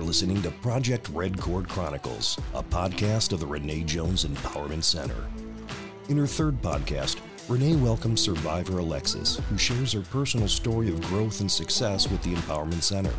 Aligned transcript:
You're 0.00 0.06
listening 0.06 0.40
to 0.44 0.50
Project 0.50 1.10
Red 1.10 1.38
Cord 1.38 1.68
Chronicles, 1.68 2.40
a 2.54 2.62
podcast 2.62 3.34
of 3.34 3.40
the 3.40 3.46
Renee 3.46 3.82
Jones 3.82 4.24
Empowerment 4.24 4.82
Center. 4.82 5.26
In 6.08 6.16
her 6.16 6.26
third 6.26 6.62
podcast, 6.62 7.18
Renee 7.50 7.76
welcomes 7.76 8.22
survivor 8.22 8.78
Alexis, 8.78 9.36
who 9.50 9.58
shares 9.58 9.92
her 9.92 10.00
personal 10.00 10.48
story 10.48 10.88
of 10.88 11.02
growth 11.02 11.42
and 11.42 11.52
success 11.52 12.10
with 12.10 12.22
the 12.22 12.32
Empowerment 12.32 12.82
Center. 12.82 13.12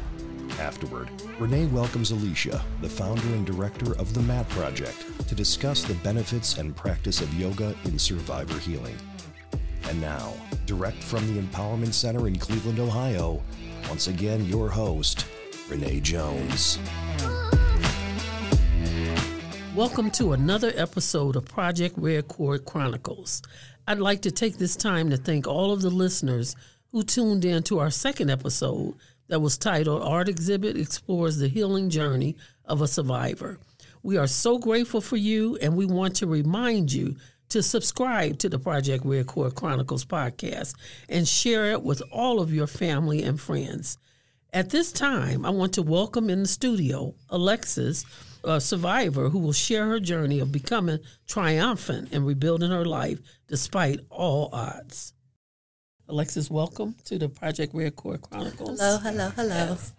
Afterward, 0.60 1.08
Renee 1.38 1.68
welcomes 1.68 2.12
Alysia, 2.12 2.60
the 2.82 2.90
founder 2.90 3.28
and 3.28 3.46
director 3.46 3.96
of 4.00 4.16
the 4.16 4.22
MAT 4.22 4.50
Project, 4.50 5.06
to 5.30 5.36
discuss 5.36 5.84
the 5.84 5.94
benefits 5.94 6.58
and 6.58 6.76
practice 6.76 7.22
of 7.22 7.32
yoga 7.36 7.76
in 7.86 8.00
survivor 8.00 8.58
healing. 8.58 8.98
And 9.88 10.02
now, 10.02 10.34
direct 10.66 10.98
from 11.04 11.32
the 11.32 11.40
Empowerment 11.40 11.94
Center 11.94 12.28
in 12.28 12.40
Cleveland, 12.40 12.80
Ohio, 12.80 13.40
once 13.88 14.08
again, 14.08 14.44
your 14.48 14.68
host, 14.68 15.28
Renee 15.72 16.02
Jones. 16.02 16.78
Welcome 19.74 20.12
to 20.12 20.34
another 20.34 20.74
episode 20.76 21.38
of 21.38 21.46
Project 21.46 21.98
Cord 22.28 22.66
Chronicles. 22.66 23.42
I'd 23.88 24.00
like 24.00 24.22
to 24.24 24.32
take 24.32 24.58
this 24.58 24.76
time 24.76 25.10
to 25.12 25.16
thank 25.18 25.48
all 25.48 25.72
of 25.72 25.82
the 25.82 25.90
listeners 25.90 26.58
who 26.92 27.04
tuned 27.04 27.46
in 27.46 27.64
to 27.64 27.80
our 27.80 27.90
second 27.90 28.30
episode 28.30 28.96
that 29.30 29.40
was 29.40 29.58
titled 29.58 30.04
Art 30.04 30.28
Exhibit 30.28 30.76
Explores 30.76 31.38
the 31.38 31.48
Healing 31.48 31.90
Journey 31.90 32.36
of 32.66 32.82
a 32.82 32.88
Survivor. 32.88 33.58
We 34.04 34.18
are 34.18 34.28
so 34.28 34.58
grateful 34.58 35.00
for 35.00 35.16
you, 35.16 35.56
and 35.62 35.78
we 35.78 35.86
want 35.86 36.18
to 36.18 36.28
remind 36.28 36.92
you 36.92 37.16
to 37.48 37.64
subscribe 37.64 38.40
to 38.40 38.50
the 38.50 38.60
Project 38.60 39.06
Cord 39.28 39.56
Chronicles 39.56 40.04
podcast 40.04 40.76
and 41.08 41.26
share 41.26 41.72
it 41.72 41.82
with 41.82 42.02
all 42.12 42.42
of 42.42 42.54
your 42.54 42.68
family 42.68 43.24
and 43.24 43.40
friends. 43.40 43.98
At 44.54 44.70
this 44.70 44.92
time, 44.92 45.46
I 45.46 45.50
want 45.50 45.72
to 45.76 45.82
welcome 45.82 46.30
in 46.30 46.42
the 46.42 46.48
studio 46.48 47.16
Alexis, 47.30 48.04
a 48.44 48.60
survivor 48.60 49.30
who 49.30 49.40
will 49.40 49.54
share 49.54 49.88
her 49.88 50.00
journey 50.02 50.40
of 50.40 50.52
becoming 50.52 51.00
triumphant 51.26 52.10
and 52.12 52.28
rebuilding 52.28 52.70
her 52.70 52.84
life 52.84 53.20
despite 53.48 54.02
all 54.10 54.50
odds. 54.52 55.14
Alexis, 56.10 56.52
welcome 56.52 56.96
to 57.06 57.18
the 57.18 57.30
Project 57.30 57.74
Red 57.74 57.96
Cord 57.96 58.24
Chronicles. 58.24 58.78
Hello, 58.82 58.98
hello, 58.98 59.30
hello. 59.30 59.56
Yes. 59.56 59.94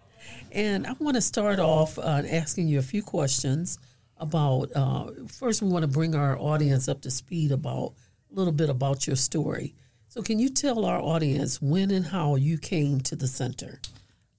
And 0.51 0.85
I 0.85 0.93
want 0.99 1.15
to 1.15 1.21
start 1.21 1.57
off 1.57 1.97
uh, 1.97 2.21
asking 2.29 2.67
you 2.67 2.77
a 2.77 2.83
few 2.83 3.01
questions 3.01 3.79
about. 4.17 4.69
Uh, 4.75 5.09
first, 5.29 5.63
we 5.63 5.69
want 5.69 5.81
to 5.81 5.89
bring 5.89 6.13
our 6.13 6.37
audience 6.37 6.87
up 6.87 7.01
to 7.01 7.09
speed 7.09 7.51
about 7.51 7.95
a 8.31 8.35
little 8.35 8.53
bit 8.53 8.69
about 8.69 9.07
your 9.07 9.15
story. 9.15 9.73
So, 10.09 10.21
can 10.21 10.37
you 10.37 10.49
tell 10.49 10.85
our 10.85 11.01
audience 11.01 11.59
when 11.59 11.89
and 11.89 12.05
how 12.05 12.35
you 12.35 12.59
came 12.59 13.01
to 13.01 13.15
the 13.15 13.27
center? 13.27 13.79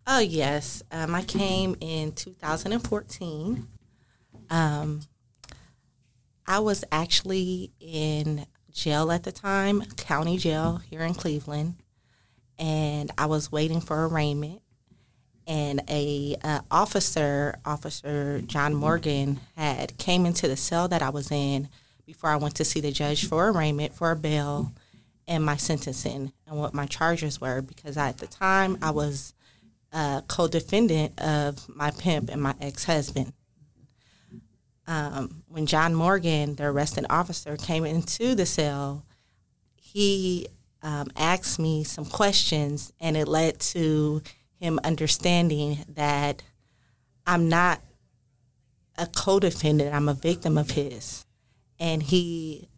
Oh, 0.06 0.18
yes. 0.18 0.82
Um, 0.92 1.14
I 1.14 1.22
came 1.22 1.76
in 1.80 2.12
2014. 2.12 3.66
Um, 4.50 5.00
I 6.46 6.58
was 6.58 6.84
actually 6.92 7.72
in 7.80 8.46
jail 8.70 9.10
at 9.10 9.22
the 9.22 9.32
time, 9.32 9.82
county 9.96 10.36
jail 10.36 10.82
here 10.90 11.00
in 11.00 11.14
Cleveland, 11.14 11.76
and 12.58 13.10
I 13.16 13.26
was 13.26 13.50
waiting 13.50 13.80
for 13.80 14.06
arraignment. 14.06 14.60
And 15.46 15.82
a 15.88 16.36
uh, 16.42 16.60
officer, 16.70 17.58
Officer 17.64 18.40
John 18.42 18.74
Morgan, 18.74 19.40
had 19.56 19.96
came 19.98 20.26
into 20.26 20.48
the 20.48 20.56
cell 20.56 20.88
that 20.88 21.02
I 21.02 21.10
was 21.10 21.30
in 21.30 21.68
before 22.06 22.30
I 22.30 22.36
went 22.36 22.54
to 22.56 22.64
see 22.64 22.80
the 22.80 22.92
judge 22.92 23.26
for 23.26 23.48
arraignment 23.48 23.94
for 23.94 24.10
a 24.10 24.16
bail 24.16 24.72
and 25.26 25.44
my 25.44 25.56
sentencing 25.56 26.32
and 26.46 26.58
what 26.58 26.74
my 26.74 26.86
charges 26.86 27.40
were 27.40 27.62
because 27.62 27.96
I, 27.96 28.08
at 28.08 28.18
the 28.18 28.26
time 28.26 28.78
I 28.82 28.90
was 28.90 29.33
a 29.94 30.22
co-defendant 30.26 31.18
of 31.20 31.68
my 31.68 31.92
pimp 31.92 32.28
and 32.28 32.42
my 32.42 32.54
ex-husband. 32.60 33.32
Um, 34.86 35.44
when 35.48 35.66
John 35.66 35.94
Morgan, 35.94 36.56
the 36.56 36.64
arresting 36.64 37.06
officer, 37.08 37.56
came 37.56 37.86
into 37.86 38.34
the 38.34 38.44
cell, 38.44 39.06
he 39.76 40.48
um, 40.82 41.06
asked 41.16 41.58
me 41.58 41.84
some 41.84 42.04
questions, 42.04 42.92
and 43.00 43.16
it 43.16 43.28
led 43.28 43.60
to 43.60 44.20
him 44.58 44.78
understanding 44.84 45.78
that 45.88 46.42
I'm 47.26 47.48
not 47.48 47.80
a 48.98 49.06
co-defendant; 49.06 49.94
I'm 49.94 50.08
a 50.08 50.14
victim 50.14 50.58
of 50.58 50.72
his, 50.72 51.24
and 51.78 52.02
he 52.02 52.68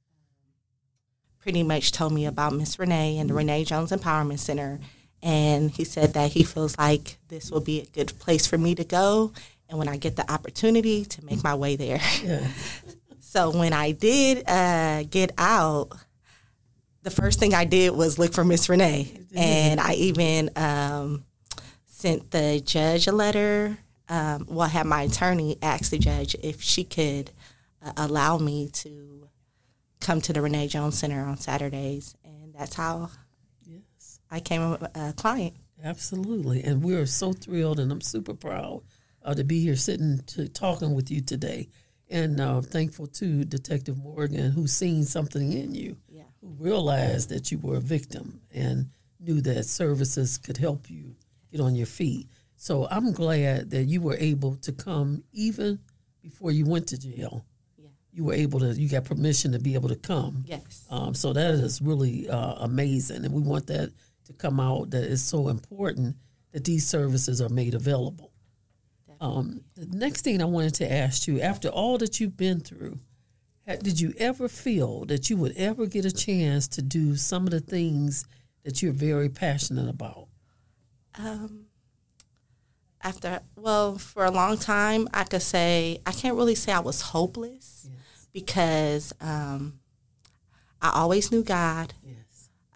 pretty 1.40 1.62
much 1.62 1.92
told 1.92 2.12
me 2.12 2.26
about 2.26 2.52
Miss 2.52 2.78
Renee 2.78 3.18
and 3.18 3.30
the 3.30 3.34
Renee 3.34 3.64
Jones 3.64 3.90
Empowerment 3.90 4.38
Center. 4.38 4.78
And 5.26 5.72
he 5.72 5.82
said 5.82 6.14
that 6.14 6.30
he 6.30 6.44
feels 6.44 6.78
like 6.78 7.18
this 7.26 7.50
will 7.50 7.60
be 7.60 7.80
a 7.80 7.86
good 7.86 8.16
place 8.20 8.46
for 8.46 8.56
me 8.56 8.76
to 8.76 8.84
go. 8.84 9.32
And 9.68 9.76
when 9.76 9.88
I 9.88 9.96
get 9.96 10.14
the 10.14 10.30
opportunity 10.32 11.04
to 11.04 11.24
make 11.24 11.42
my 11.42 11.56
way 11.56 11.74
there. 11.74 12.00
Yeah. 12.22 12.46
so 13.18 13.50
when 13.50 13.72
I 13.72 13.90
did 13.90 14.48
uh, 14.48 15.02
get 15.02 15.32
out, 15.36 15.88
the 17.02 17.10
first 17.10 17.40
thing 17.40 17.54
I 17.54 17.64
did 17.64 17.90
was 17.90 18.20
look 18.20 18.34
for 18.34 18.44
Miss 18.44 18.68
Renee. 18.68 19.20
And 19.34 19.80
I 19.80 19.94
even 19.94 20.50
um, 20.54 21.24
sent 21.86 22.30
the 22.30 22.62
judge 22.64 23.08
a 23.08 23.12
letter. 23.12 23.78
Um, 24.08 24.46
well, 24.48 24.62
I 24.66 24.68
had 24.68 24.86
my 24.86 25.02
attorney 25.02 25.58
ask 25.60 25.90
the 25.90 25.98
judge 25.98 26.36
if 26.40 26.62
she 26.62 26.84
could 26.84 27.32
uh, 27.84 27.92
allow 27.96 28.38
me 28.38 28.68
to 28.74 29.28
come 30.00 30.20
to 30.20 30.32
the 30.32 30.40
Renee 30.40 30.68
Jones 30.68 30.96
Center 30.96 31.24
on 31.24 31.36
Saturdays, 31.36 32.14
and 32.24 32.54
that's 32.54 32.74
how 32.74 33.10
I 34.30 34.40
came 34.40 34.60
a, 34.62 34.90
a 34.94 35.12
client. 35.12 35.54
absolutely. 35.82 36.62
And 36.62 36.82
we're 36.82 37.06
so 37.06 37.32
thrilled, 37.32 37.78
and 37.80 37.90
I'm 37.92 38.00
super 38.00 38.34
proud 38.34 38.82
uh, 39.24 39.34
to 39.34 39.44
be 39.44 39.60
here 39.60 39.76
sitting 39.76 40.20
to 40.28 40.48
talking 40.48 40.94
with 40.94 41.10
you 41.10 41.20
today. 41.20 41.68
And 42.08 42.40
uh, 42.40 42.60
thankful 42.60 43.08
to 43.08 43.44
Detective 43.44 43.98
Morgan, 43.98 44.52
who's 44.52 44.72
seen 44.72 45.04
something 45.04 45.52
in 45.52 45.74
you, 45.74 45.96
Yeah. 46.08 46.22
who 46.40 46.48
realized 46.58 47.28
that 47.30 47.50
you 47.50 47.58
were 47.58 47.76
a 47.76 47.80
victim 47.80 48.40
and 48.54 48.90
knew 49.18 49.40
that 49.42 49.64
services 49.64 50.38
could 50.38 50.56
help 50.56 50.88
you 50.88 51.16
get 51.50 51.60
on 51.60 51.74
your 51.74 51.86
feet. 51.86 52.28
So 52.56 52.86
I'm 52.90 53.12
glad 53.12 53.70
that 53.70 53.84
you 53.84 54.00
were 54.00 54.16
able 54.18 54.56
to 54.56 54.72
come 54.72 55.24
even 55.32 55.80
before 56.22 56.52
you 56.52 56.64
went 56.64 56.86
to 56.88 56.98
jail. 56.98 57.44
Yeah. 57.76 57.88
You 58.12 58.24
were 58.24 58.34
able 58.34 58.60
to, 58.60 58.72
you 58.72 58.88
got 58.88 59.04
permission 59.04 59.50
to 59.52 59.58
be 59.58 59.74
able 59.74 59.88
to 59.88 59.96
come. 59.96 60.44
Yes. 60.46 60.84
Um, 60.90 61.12
so 61.14 61.32
that 61.32 61.54
is 61.54 61.82
really 61.82 62.28
uh, 62.30 62.54
amazing, 62.60 63.24
and 63.24 63.34
we 63.34 63.42
want 63.42 63.66
that 63.66 63.90
to 64.26 64.32
come 64.32 64.60
out. 64.60 64.90
That 64.90 65.04
is 65.04 65.22
so 65.22 65.48
important 65.48 66.16
that 66.52 66.64
these 66.64 66.86
services 66.86 67.40
are 67.40 67.48
made 67.48 67.74
available. 67.74 68.32
Um, 69.20 69.62
the 69.74 69.86
next 69.96 70.22
thing 70.22 70.42
I 70.42 70.46
wanted 70.46 70.74
to 70.74 70.92
ask 70.92 71.26
you, 71.26 71.40
after 71.40 71.68
all 71.68 71.98
that 71.98 72.20
you've 72.20 72.36
been 72.36 72.60
through, 72.60 72.98
did 73.66 74.00
you 74.00 74.14
ever 74.18 74.48
feel 74.48 75.04
that 75.06 75.28
you 75.28 75.36
would 75.38 75.56
ever 75.56 75.86
get 75.86 76.04
a 76.04 76.12
chance 76.12 76.68
to 76.68 76.82
do 76.82 77.16
some 77.16 77.44
of 77.44 77.50
the 77.50 77.60
things 77.60 78.24
that 78.64 78.82
you're 78.82 78.92
very 78.92 79.28
passionate 79.28 79.88
about? 79.88 80.28
Um, 81.18 81.66
after 83.02 83.40
well, 83.56 83.98
for 83.98 84.24
a 84.24 84.30
long 84.30 84.58
time, 84.58 85.08
I 85.14 85.24
could 85.24 85.42
say 85.42 86.00
I 86.04 86.12
can't 86.12 86.36
really 86.36 86.54
say 86.54 86.72
I 86.72 86.80
was 86.80 87.00
hopeless 87.00 87.88
because 88.32 89.12
um, 89.20 89.80
I 90.82 90.90
always 90.90 91.32
knew 91.32 91.42
God. 91.42 91.94
Yes. 92.04 92.25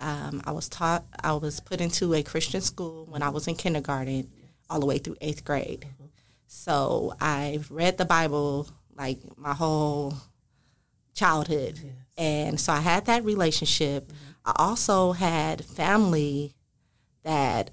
Um, 0.00 0.42
I 0.44 0.52
was 0.52 0.68
taught. 0.68 1.04
I 1.22 1.34
was 1.34 1.60
put 1.60 1.80
into 1.80 2.14
a 2.14 2.22
Christian 2.22 2.62
school 2.62 3.06
when 3.08 3.22
I 3.22 3.28
was 3.28 3.46
in 3.46 3.54
kindergarten, 3.54 4.28
all 4.68 4.80
the 4.80 4.86
way 4.86 4.98
through 4.98 5.16
eighth 5.20 5.44
grade. 5.44 5.86
So 6.46 7.14
I've 7.20 7.70
read 7.70 7.98
the 7.98 8.04
Bible 8.04 8.68
like 8.96 9.18
my 9.36 9.52
whole 9.52 10.14
childhood, 11.14 11.78
and 12.16 12.58
so 12.58 12.72
I 12.72 12.80
had 12.80 13.06
that 13.06 13.24
relationship. 13.24 14.12
I 14.44 14.52
also 14.56 15.12
had 15.12 15.64
family 15.64 16.54
that 17.22 17.70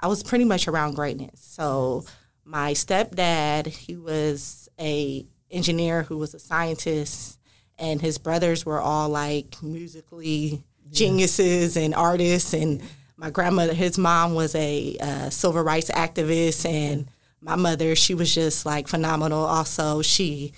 I 0.00 0.08
was 0.08 0.22
pretty 0.22 0.44
much 0.44 0.66
around 0.68 0.94
greatness. 0.94 1.40
So 1.40 2.04
my 2.44 2.72
stepdad, 2.72 3.66
he 3.66 3.96
was 3.96 4.68
a 4.80 5.26
engineer 5.50 6.04
who 6.04 6.16
was 6.16 6.34
a 6.34 6.38
scientist, 6.38 7.38
and 7.78 8.00
his 8.00 8.18
brothers 8.18 8.64
were 8.64 8.80
all 8.80 9.08
like 9.08 9.62
musically 9.62 10.64
geniuses 10.90 11.76
and 11.76 11.94
artists. 11.94 12.52
And 12.52 12.82
my 13.16 13.30
grandmother, 13.30 13.74
his 13.74 13.98
mom 13.98 14.34
was 14.34 14.54
a 14.54 14.96
uh, 15.00 15.30
civil 15.30 15.62
rights 15.62 15.90
activist, 15.90 16.64
and 16.68 17.08
my 17.40 17.56
mother, 17.56 17.94
she 17.96 18.14
was 18.14 18.34
just 18.34 18.66
like 18.66 18.88
phenomenal. 18.88 19.44
Also, 19.44 20.02
she 20.02 20.52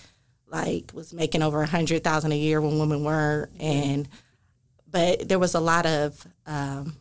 like 0.51 0.91
was 0.95 1.13
making 1.13 1.43
over 1.43 1.61
a 1.63 1.67
hundred 1.67 2.03
thousand 2.03 2.33
a 2.33 2.37
year 2.37 2.61
when 2.61 2.79
women 2.79 3.05
were, 3.05 3.49
and 3.61 4.09
but 4.91 5.29
there 5.29 5.39
was 5.39 5.55
a 5.55 5.61
lot 5.61 5.85
of 5.87 6.27
um, 6.47 6.97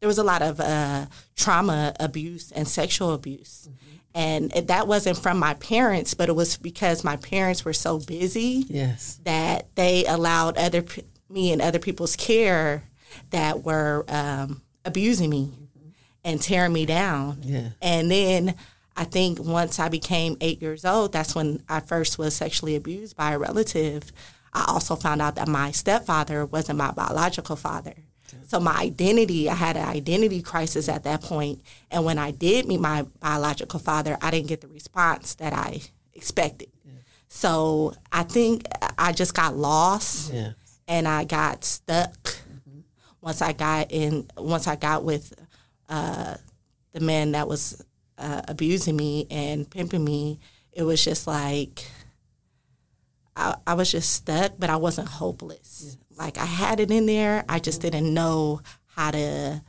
there 0.00 0.06
was 0.06 0.18
a 0.18 0.22
lot 0.24 0.40
of 0.42 0.60
uh, 0.60 1.06
trauma 1.36 1.92
abuse 2.00 2.52
and 2.52 2.66
sexual 2.68 3.12
abuse. 3.12 3.68
And 4.12 4.50
that 4.50 4.88
wasn't 4.88 5.18
from 5.18 5.38
my 5.38 5.54
parents, 5.54 6.14
but 6.14 6.28
it 6.28 6.32
was 6.34 6.56
because 6.56 7.04
my 7.04 7.14
parents 7.16 7.64
were 7.64 7.72
so 7.72 8.00
busy 8.00 8.64
Yes. 8.68 9.20
that 9.22 9.68
they 9.76 10.04
allowed 10.04 10.58
other 10.58 10.82
me 11.30 11.52
and 11.52 11.62
other 11.62 11.78
people's 11.78 12.16
care 12.16 12.84
that 13.30 13.64
were 13.64 14.04
um, 14.08 14.62
abusing 14.84 15.30
me 15.30 15.52
and 16.24 16.40
tearing 16.40 16.72
me 16.72 16.86
down. 16.86 17.38
Yeah. 17.42 17.68
And 17.80 18.10
then 18.10 18.54
I 18.96 19.04
think 19.04 19.38
once 19.38 19.78
I 19.78 19.88
became 19.88 20.36
eight 20.40 20.60
years 20.60 20.84
old, 20.84 21.12
that's 21.12 21.34
when 21.34 21.62
I 21.68 21.80
first 21.80 22.18
was 22.18 22.34
sexually 22.34 22.76
abused 22.76 23.16
by 23.16 23.32
a 23.32 23.38
relative. 23.38 24.12
I 24.52 24.64
also 24.68 24.96
found 24.96 25.22
out 25.22 25.36
that 25.36 25.48
my 25.48 25.70
stepfather 25.70 26.44
wasn't 26.44 26.78
my 26.78 26.90
biological 26.90 27.56
father. 27.56 27.94
So 28.46 28.60
my 28.60 28.76
identity, 28.76 29.48
I 29.48 29.54
had 29.54 29.76
an 29.76 29.88
identity 29.88 30.42
crisis 30.42 30.88
at 30.88 31.04
that 31.04 31.22
point. 31.22 31.62
And 31.90 32.04
when 32.04 32.18
I 32.18 32.30
did 32.30 32.66
meet 32.66 32.80
my 32.80 33.06
biological 33.20 33.78
father, 33.78 34.18
I 34.20 34.30
didn't 34.30 34.48
get 34.48 34.60
the 34.60 34.68
response 34.68 35.34
that 35.34 35.52
I 35.52 35.82
expected. 36.14 36.68
Yeah. 36.84 36.92
So 37.28 37.94
I 38.12 38.24
think 38.24 38.66
I 38.98 39.12
just 39.12 39.34
got 39.34 39.56
lost 39.56 40.32
yeah. 40.32 40.52
And 40.90 41.06
I 41.06 41.24
got 41.24 41.64
stuck 41.64 42.12
mm-hmm. 42.12 42.80
once 43.20 43.40
I 43.40 43.52
got 43.52 43.92
in 43.92 44.28
once 44.36 44.66
I 44.66 44.76
got 44.76 45.04
with 45.04 45.32
uh, 45.88 46.34
the 46.92 47.00
man 47.00 47.32
that 47.32 47.48
was 47.48 47.82
uh, 48.18 48.42
abusing 48.48 48.96
me 48.96 49.26
and 49.30 49.70
pimping 49.70 50.04
me, 50.04 50.40
it 50.72 50.82
was 50.82 51.02
just 51.02 51.26
like 51.26 51.86
I, 53.36 53.54
I 53.66 53.74
was 53.74 53.90
just 53.90 54.12
stuck, 54.12 54.54
but 54.58 54.68
I 54.68 54.76
wasn't 54.76 55.08
hopeless. 55.08 55.82
Yes. 55.84 56.18
Like 56.18 56.38
I 56.38 56.44
had 56.44 56.80
it 56.80 56.90
in 56.90 57.06
there, 57.06 57.44
I 57.48 57.60
just 57.60 57.80
didn't 57.80 58.12
know 58.12 58.60
how 58.86 59.12
to. 59.12 59.62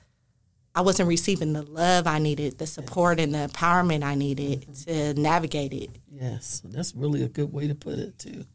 I 0.74 0.82
wasn't 0.82 1.10
receiving 1.10 1.52
the 1.52 1.64
love 1.64 2.08
I 2.08 2.18
needed, 2.18 2.58
the 2.58 2.66
support 2.66 3.20
and 3.20 3.34
the 3.34 3.50
empowerment 3.50 4.04
I 4.04 4.16
needed 4.16 4.62
mm-hmm. 4.62 5.14
to 5.14 5.22
navigate 5.22 5.74
it. 5.74 5.90
Yes, 6.10 6.62
that's 6.64 6.96
really 6.96 7.24
a 7.24 7.28
good 7.28 7.52
way 7.52 7.68
to 7.68 7.76
put 7.76 8.00
it 8.00 8.18
too. 8.18 8.46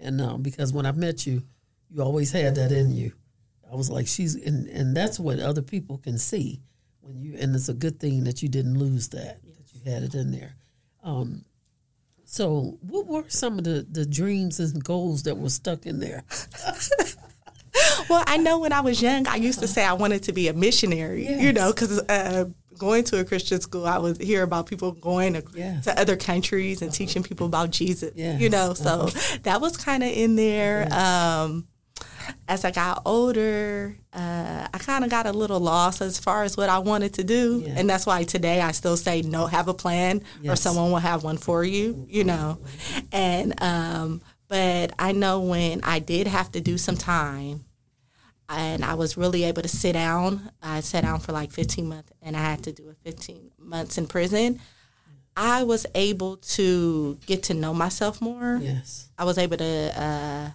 And 0.00 0.20
um, 0.20 0.42
because 0.42 0.72
when 0.72 0.86
I 0.86 0.92
met 0.92 1.26
you, 1.26 1.42
you 1.94 2.02
always 2.02 2.32
had 2.32 2.56
that 2.56 2.72
in 2.72 2.92
you. 2.92 3.12
I 3.70 3.76
was 3.76 3.90
like, 3.90 4.06
she's, 4.06 4.34
and, 4.34 4.66
and 4.68 4.96
that's 4.96 5.18
what 5.18 5.38
other 5.38 5.62
people 5.62 5.98
can 5.98 6.18
see 6.18 6.60
when 7.00 7.20
you, 7.20 7.36
and 7.38 7.54
it's 7.54 7.68
a 7.68 7.74
good 7.74 8.00
thing 8.00 8.24
that 8.24 8.42
you 8.42 8.48
didn't 8.48 8.78
lose 8.78 9.08
that, 9.10 9.38
yes. 9.42 9.56
that 9.58 9.74
you 9.74 9.92
had 9.92 10.02
it 10.02 10.14
in 10.14 10.32
there. 10.32 10.56
Um, 11.02 11.44
so, 12.24 12.78
what 12.80 13.06
were 13.06 13.24
some 13.28 13.58
of 13.58 13.64
the, 13.64 13.86
the 13.88 14.06
dreams 14.06 14.58
and 14.58 14.82
goals 14.82 15.22
that 15.24 15.36
were 15.36 15.50
stuck 15.50 15.86
in 15.86 16.00
there? 16.00 16.24
well, 18.08 18.24
I 18.26 18.38
know 18.38 18.58
when 18.58 18.72
I 18.72 18.80
was 18.80 19.00
young, 19.00 19.28
I 19.28 19.36
used 19.36 19.60
to 19.60 19.68
say 19.68 19.84
I 19.84 19.92
wanted 19.92 20.24
to 20.24 20.32
be 20.32 20.48
a 20.48 20.52
missionary, 20.52 21.24
yes. 21.24 21.42
you 21.42 21.52
know, 21.52 21.72
because 21.72 22.00
uh, 22.00 22.46
going 22.78 23.04
to 23.04 23.20
a 23.20 23.24
Christian 23.24 23.60
school, 23.60 23.86
I 23.86 23.98
would 23.98 24.20
hear 24.20 24.42
about 24.42 24.66
people 24.66 24.92
going 24.92 25.34
to, 25.34 25.44
yes. 25.54 25.84
to 25.84 25.98
other 25.98 26.16
countries 26.16 26.80
and 26.82 26.88
uh-huh. 26.88 26.96
teaching 26.96 27.22
people 27.22 27.46
about 27.46 27.70
Jesus, 27.70 28.12
yes. 28.16 28.40
you 28.40 28.48
know, 28.48 28.74
so 28.74 29.02
uh-huh. 29.02 29.38
that 29.42 29.60
was 29.60 29.76
kind 29.76 30.02
of 30.02 30.10
in 30.10 30.34
there. 30.34 30.92
Um, 30.92 31.68
as 32.48 32.64
I 32.64 32.70
got 32.70 33.02
older, 33.04 33.96
uh, 34.12 34.68
I 34.72 34.78
kind 34.78 35.04
of 35.04 35.10
got 35.10 35.26
a 35.26 35.32
little 35.32 35.60
lost 35.60 36.00
as 36.00 36.18
far 36.18 36.44
as 36.44 36.56
what 36.56 36.68
I 36.68 36.78
wanted 36.78 37.14
to 37.14 37.24
do, 37.24 37.62
yeah. 37.64 37.74
and 37.76 37.88
that's 37.88 38.06
why 38.06 38.24
today 38.24 38.60
I 38.60 38.72
still 38.72 38.96
say 38.96 39.22
no. 39.22 39.46
Have 39.46 39.68
a 39.68 39.74
plan, 39.74 40.22
yes. 40.42 40.52
or 40.52 40.56
someone 40.56 40.90
will 40.90 40.98
have 40.98 41.24
one 41.24 41.36
for 41.36 41.64
you. 41.64 42.06
You 42.08 42.24
know, 42.24 42.58
and 43.12 43.60
um, 43.62 44.20
but 44.48 44.92
I 44.98 45.12
know 45.12 45.40
when 45.40 45.80
I 45.82 45.98
did 45.98 46.26
have 46.26 46.52
to 46.52 46.60
do 46.60 46.78
some 46.78 46.96
time, 46.96 47.64
and 48.48 48.84
I 48.84 48.94
was 48.94 49.16
really 49.16 49.44
able 49.44 49.62
to 49.62 49.68
sit 49.68 49.92
down. 49.94 50.50
I 50.62 50.80
sat 50.80 51.02
down 51.02 51.20
for 51.20 51.32
like 51.32 51.50
15 51.50 51.88
months, 51.88 52.12
and 52.22 52.36
I 52.36 52.40
had 52.40 52.62
to 52.64 52.72
do 52.72 52.88
a 52.88 52.94
15 53.08 53.52
months 53.58 53.98
in 53.98 54.06
prison. 54.06 54.60
I 55.36 55.64
was 55.64 55.86
able 55.94 56.36
to 56.36 57.18
get 57.26 57.44
to 57.44 57.54
know 57.54 57.74
myself 57.74 58.20
more. 58.20 58.58
Yes, 58.62 59.08
I 59.18 59.24
was 59.24 59.38
able 59.38 59.56
to. 59.56 60.00
Uh, 60.00 60.50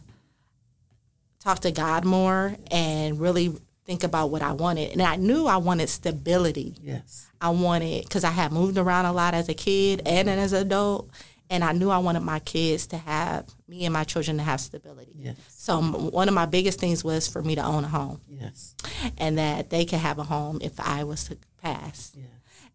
talk 1.39 1.59
to 1.59 1.71
God 1.71 2.05
more 2.05 2.55
and 2.69 3.19
really 3.19 3.55
think 3.85 4.03
about 4.03 4.29
what 4.29 4.41
I 4.41 4.51
wanted. 4.51 4.91
And 4.91 5.01
I 5.01 5.15
knew 5.15 5.47
I 5.47 5.57
wanted 5.57 5.89
stability. 5.89 6.75
Yes. 6.81 7.27
I 7.41 7.49
wanted, 7.49 8.03
because 8.03 8.23
I 8.23 8.29
had 8.31 8.51
moved 8.51 8.77
around 8.77 9.05
a 9.05 9.13
lot 9.13 9.33
as 9.33 9.49
a 9.49 9.53
kid 9.53 10.01
and 10.05 10.29
as 10.29 10.53
an 10.53 10.61
adult. 10.65 11.09
And 11.49 11.63
I 11.63 11.71
knew 11.71 11.89
I 11.89 11.97
wanted 11.97 12.19
my 12.19 12.37
kids 12.39 12.85
to 12.87 12.97
have, 12.97 13.47
me 13.67 13.85
and 13.85 13.93
my 13.93 14.03
children 14.03 14.37
to 14.37 14.43
have 14.43 14.61
stability. 14.61 15.13
Yes. 15.15 15.35
So 15.49 15.81
one 15.81 16.27
of 16.27 16.35
my 16.35 16.45
biggest 16.45 16.79
things 16.79 17.03
was 17.03 17.27
for 17.27 17.41
me 17.41 17.55
to 17.55 17.65
own 17.65 17.83
a 17.83 17.87
home. 17.87 18.21
Yes. 18.29 18.75
And 19.17 19.39
that 19.39 19.71
they 19.71 19.85
could 19.85 19.99
have 19.99 20.19
a 20.19 20.23
home 20.23 20.59
if 20.61 20.79
I 20.79 21.03
was 21.05 21.23
to 21.29 21.37
pass. 21.59 22.11
Yeah. 22.15 22.25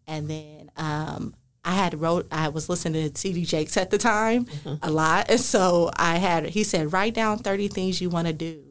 And 0.07 0.29
then 0.29 0.71
um, 0.75 1.35
I 1.65 1.71
had 1.71 1.99
wrote 1.99 2.27
I 2.31 2.49
was 2.49 2.69
listening 2.69 3.09
to 3.09 3.13
TD 3.13 3.47
Jakes 3.47 3.75
at 3.75 3.89
the 3.89 3.97
time 3.97 4.45
mm-hmm. 4.45 4.75
a 4.83 4.91
lot, 4.91 5.29
and 5.29 5.39
so 5.39 5.89
I 5.95 6.17
had 6.17 6.45
he 6.45 6.63
said 6.63 6.93
write 6.93 7.15
down 7.15 7.39
thirty 7.39 7.67
things 7.67 7.99
you 7.99 8.09
want 8.09 8.27
to 8.27 8.33
do, 8.33 8.61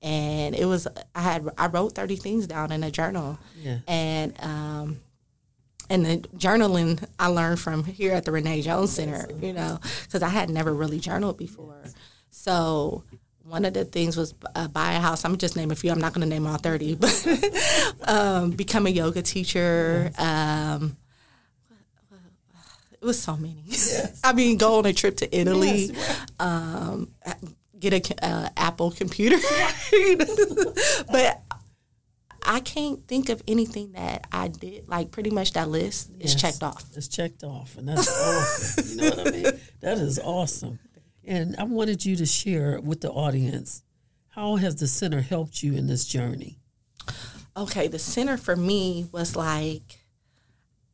and 0.00 0.54
it 0.54 0.64
was 0.64 0.88
I 1.14 1.20
had 1.20 1.48
I 1.58 1.66
wrote 1.66 1.94
thirty 1.94 2.16
things 2.16 2.46
down 2.46 2.72
in 2.72 2.82
a 2.82 2.90
journal, 2.90 3.38
yeah. 3.62 3.78
and 3.86 4.42
um, 4.42 5.00
and 5.90 6.06
the 6.06 6.16
journaling 6.38 7.06
I 7.18 7.26
learned 7.26 7.60
from 7.60 7.84
here 7.84 8.14
at 8.14 8.24
the 8.24 8.32
Renee 8.32 8.62
Jones 8.62 8.92
Center, 8.92 9.28
you 9.40 9.52
know, 9.52 9.78
because 10.04 10.22
I 10.22 10.28
had 10.28 10.48
never 10.48 10.72
really 10.72 11.00
journaled 11.00 11.36
before, 11.36 11.84
so 12.30 13.04
one 13.42 13.64
of 13.64 13.74
the 13.74 13.84
things 13.84 14.16
was 14.16 14.34
uh, 14.54 14.68
buy 14.68 14.92
a 14.92 15.00
house. 15.00 15.24
I'm 15.24 15.36
just 15.36 15.54
name 15.54 15.70
a 15.70 15.74
few. 15.74 15.90
I'm 15.90 16.00
not 16.00 16.14
going 16.14 16.26
to 16.26 16.34
name 16.34 16.46
all 16.46 16.56
thirty, 16.56 16.94
but 16.96 17.26
um, 18.06 18.52
become 18.52 18.86
a 18.86 18.90
yoga 18.90 19.20
teacher. 19.20 20.12
Um, 20.16 20.96
it 23.00 23.04
was 23.04 23.20
so 23.20 23.36
many. 23.36 23.62
Yes. 23.64 24.20
I 24.24 24.32
mean, 24.32 24.56
go 24.56 24.78
on 24.78 24.86
a 24.86 24.92
trip 24.92 25.16
to 25.18 25.36
Italy, 25.36 25.92
yes, 25.92 26.26
um, 26.40 27.12
get 27.78 27.92
a 27.92 28.24
uh, 28.24 28.48
Apple 28.56 28.90
computer, 28.90 29.36
but 31.10 31.42
I 32.44 32.60
can't 32.60 33.06
think 33.06 33.28
of 33.28 33.42
anything 33.46 33.92
that 33.92 34.26
I 34.32 34.48
did. 34.48 34.88
Like 34.88 35.10
pretty 35.10 35.30
much 35.30 35.52
that 35.52 35.68
list 35.68 36.10
yes, 36.18 36.34
is 36.34 36.40
checked 36.40 36.62
off. 36.62 36.84
It's 36.96 37.08
checked 37.08 37.44
off, 37.44 37.76
and 37.76 37.88
that's 37.88 38.08
awesome. 38.08 38.98
You 38.98 39.10
know 39.10 39.16
what 39.16 39.28
I 39.28 39.30
mean? 39.30 39.60
That 39.80 39.98
is 39.98 40.18
awesome. 40.18 40.80
And 41.24 41.54
I 41.56 41.62
wanted 41.62 42.04
you 42.04 42.16
to 42.16 42.26
share 42.26 42.80
with 42.80 43.00
the 43.00 43.10
audience 43.10 43.82
how 44.30 44.56
has 44.56 44.76
the 44.76 44.88
center 44.88 45.20
helped 45.20 45.62
you 45.62 45.74
in 45.74 45.86
this 45.86 46.04
journey. 46.04 46.58
Okay, 47.56 47.86
the 47.86 47.98
center 47.98 48.36
for 48.36 48.56
me 48.56 49.06
was 49.12 49.36
like 49.36 49.97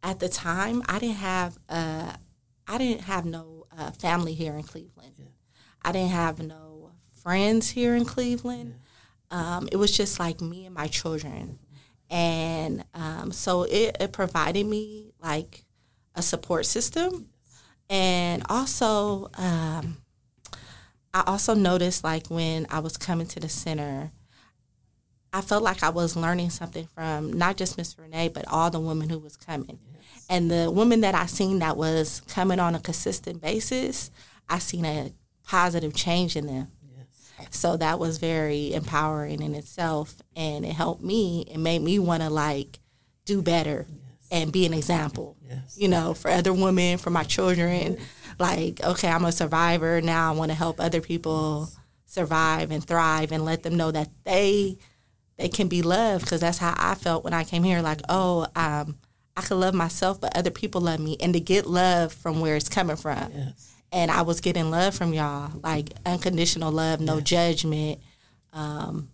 at 0.05 0.21
the 0.21 0.29
time 0.29 0.83
I 0.87 0.99
didn't 0.99 1.17
have 1.17 1.59
uh, 1.69 2.13
I 2.69 2.79
didn't 2.79 3.03
have 3.03 3.25
no 3.25 3.67
uh, 3.77 3.91
family 3.93 4.35
here 4.35 4.55
in 4.55 4.63
Cleveland. 4.63 5.15
Yeah. 5.19 5.25
I 5.83 5.93
didn't 5.93 6.11
have 6.11 6.41
no 6.41 6.93
friends 7.23 7.71
here 7.71 7.97
in 7.97 8.05
Cleveland. 8.05 8.75
Yeah. 9.33 9.57
Um, 9.57 9.69
it 9.73 9.77
was 9.77 9.97
just 9.97 10.21
like 10.21 10.41
me 10.41 10.67
and 10.67 10.75
my 10.75 10.87
children, 10.87 11.59
and 12.09 12.85
um, 12.95 13.33
so 13.33 13.65
it, 13.65 13.97
it 13.99 14.13
provided 14.13 14.67
me 14.67 15.13
like 15.21 15.65
a 16.15 16.23
support 16.23 16.67
system, 16.67 17.31
and 17.91 18.45
also 18.49 19.31
um, 19.35 19.97
I 21.13 21.25
also 21.27 21.55
noticed 21.55 22.05
like 22.05 22.29
when 22.29 22.67
I 22.71 22.79
was 22.79 22.97
coming 22.97 23.27
to 23.29 23.41
the 23.41 23.49
center. 23.49 24.13
I 25.33 25.41
felt 25.41 25.65
like 25.65 25.83
I 25.83 25.89
was 25.89 26.15
learning 26.15 26.51
something 26.51 26.87
from 26.95 27.33
not 27.33 27.57
just 27.57 27.77
Miss 27.77 27.99
Renee, 27.99 28.29
but 28.29 28.45
all 28.47 28.71
the 28.71 28.79
women 28.79 29.09
who 29.09 29.19
was 29.19 29.37
coming. 29.37 29.81
And 30.29 30.51
the 30.51 30.71
women 30.71 31.01
that 31.03 31.15
I 31.15 31.27
seen 31.27 31.59
that 31.59 31.77
was 31.77 32.23
coming 32.29 32.59
on 32.59 32.75
a 32.75 32.81
consistent 32.81 33.43
basis, 33.43 34.11
I 34.49 34.59
seen 34.59 34.85
a 34.85 35.13
positive 35.47 35.95
change 35.95 36.37
in 36.37 36.47
them. 36.47 36.69
Yes. 36.97 37.49
So 37.51 37.77
that 37.77 37.99
was 37.99 38.19
very 38.19 38.73
empowering 38.73 39.43
in 39.43 39.55
itself, 39.55 40.23
and 40.35 40.65
it 40.65 40.73
helped 40.73 41.03
me. 41.03 41.47
It 41.51 41.59
made 41.59 41.83
me 41.83 41.99
want 41.99 42.23
to 42.23 42.31
like 42.31 42.79
do 43.25 43.43
better 43.43 43.87
yes. 43.89 44.29
and 44.31 44.53
be 44.53 44.67
an 44.67 44.75
example. 44.75 45.37
Yes. 45.47 45.77
You 45.79 45.89
know, 45.89 46.15
for 46.15 46.31
other 46.31 46.53
women, 46.53 46.99
for 46.99 47.11
my 47.11 47.25
children. 47.25 47.99
Like, 48.39 48.83
okay, 48.83 49.09
I'm 49.09 49.25
a 49.25 49.33
survivor 49.33 50.01
now. 50.01 50.33
I 50.33 50.37
want 50.37 50.51
to 50.51 50.57
help 50.57 50.81
other 50.81 51.01
people 51.01 51.69
survive 52.07 52.71
and 52.71 52.83
thrive, 52.83 53.31
and 53.31 53.45
let 53.45 53.63
them 53.63 53.77
know 53.77 53.91
that 53.91 54.09
they 54.25 54.79
they 55.37 55.49
can 55.49 55.69
be 55.69 55.83
loved. 55.83 56.25
Because 56.25 56.41
that's 56.41 56.59
how 56.59 56.75
I 56.77 56.95
felt 56.95 57.25
when 57.25 57.35
I 57.35 57.45
came 57.45 57.63
here. 57.63 57.83
Like, 57.83 58.01
oh, 58.09 58.47
um, 58.57 58.97
I 59.37 59.43
could 59.43 59.57
love 59.57 59.75
myself, 59.75 60.21
but 60.21 60.37
other 60.37 60.51
people 60.51 60.81
love 60.81 61.01
me, 61.01 61.17
and 61.21 61.35
to 61.35 61.41
get 61.41 61.67
love 61.67 62.13
from 62.13 62.41
where 62.41 62.55
it's 62.57 62.69
coming 62.69 62.97
from. 62.97 63.33
Yes. 63.35 63.75
And 63.91 64.11
I 64.11 64.23
was 64.23 64.41
getting 64.41 64.71
love 64.71 64.95
from 64.95 65.13
y'all, 65.13 65.51
like 65.63 65.91
unconditional 66.07 66.73
love, 66.73 67.01
no 67.01 67.17
yes. 67.17 67.25
judgment. 67.25 68.01
Um, 68.53 69.09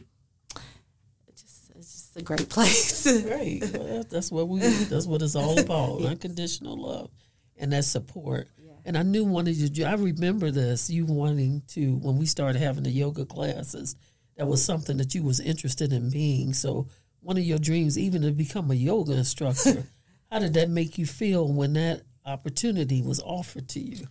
it's 1.29 1.43
just, 1.43 1.71
it's 1.77 1.93
just 1.93 2.17
a 2.17 2.23
great 2.23 2.49
place. 2.51 3.03
great. 3.23 3.63
Well, 3.73 4.05
that's 4.09 4.31
what 4.31 4.49
we. 4.49 4.61
That's 4.61 5.07
what 5.07 5.23
it's 5.23 5.37
all 5.37 5.59
about. 5.59 6.01
yes. 6.01 6.11
Unconditional 6.11 6.77
love, 6.77 7.11
and 7.57 7.73
that 7.73 7.85
support. 7.85 8.49
Yeah. 8.59 8.73
And 8.85 8.99
I 8.99 9.03
knew 9.03 9.25
one 9.25 9.49
of 9.49 9.55
you. 9.55 9.85
I 9.87 9.95
remember 9.95 10.51
this. 10.51 10.91
You 10.91 11.07
wanting 11.07 11.63
to 11.69 11.97
when 11.97 12.19
we 12.19 12.27
started 12.27 12.61
having 12.61 12.85
the 12.85 12.91
yoga 12.91 13.25
classes. 13.25 13.97
That 14.37 14.47
was 14.47 14.65
something 14.65 14.97
that 14.97 15.15
you 15.15 15.23
was 15.23 15.39
interested 15.39 15.93
in 15.93 16.09
being. 16.09 16.55
So 16.55 16.89
one 17.21 17.37
of 17.37 17.43
your 17.43 17.59
dreams, 17.59 17.99
even 17.99 18.23
to 18.23 18.31
become 18.33 18.71
a 18.71 18.75
yoga 18.75 19.13
instructor. 19.13 19.85
How 20.31 20.39
did 20.39 20.55
that 20.55 20.71
make 20.71 20.97
you 20.97 21.07
feel 21.07 21.49
when 21.49 21.73
that 21.73 22.03
opportunity 22.25 23.03
was 23.03 23.21
offered 23.21 23.69
to 23.71 23.81
you? 23.81 24.07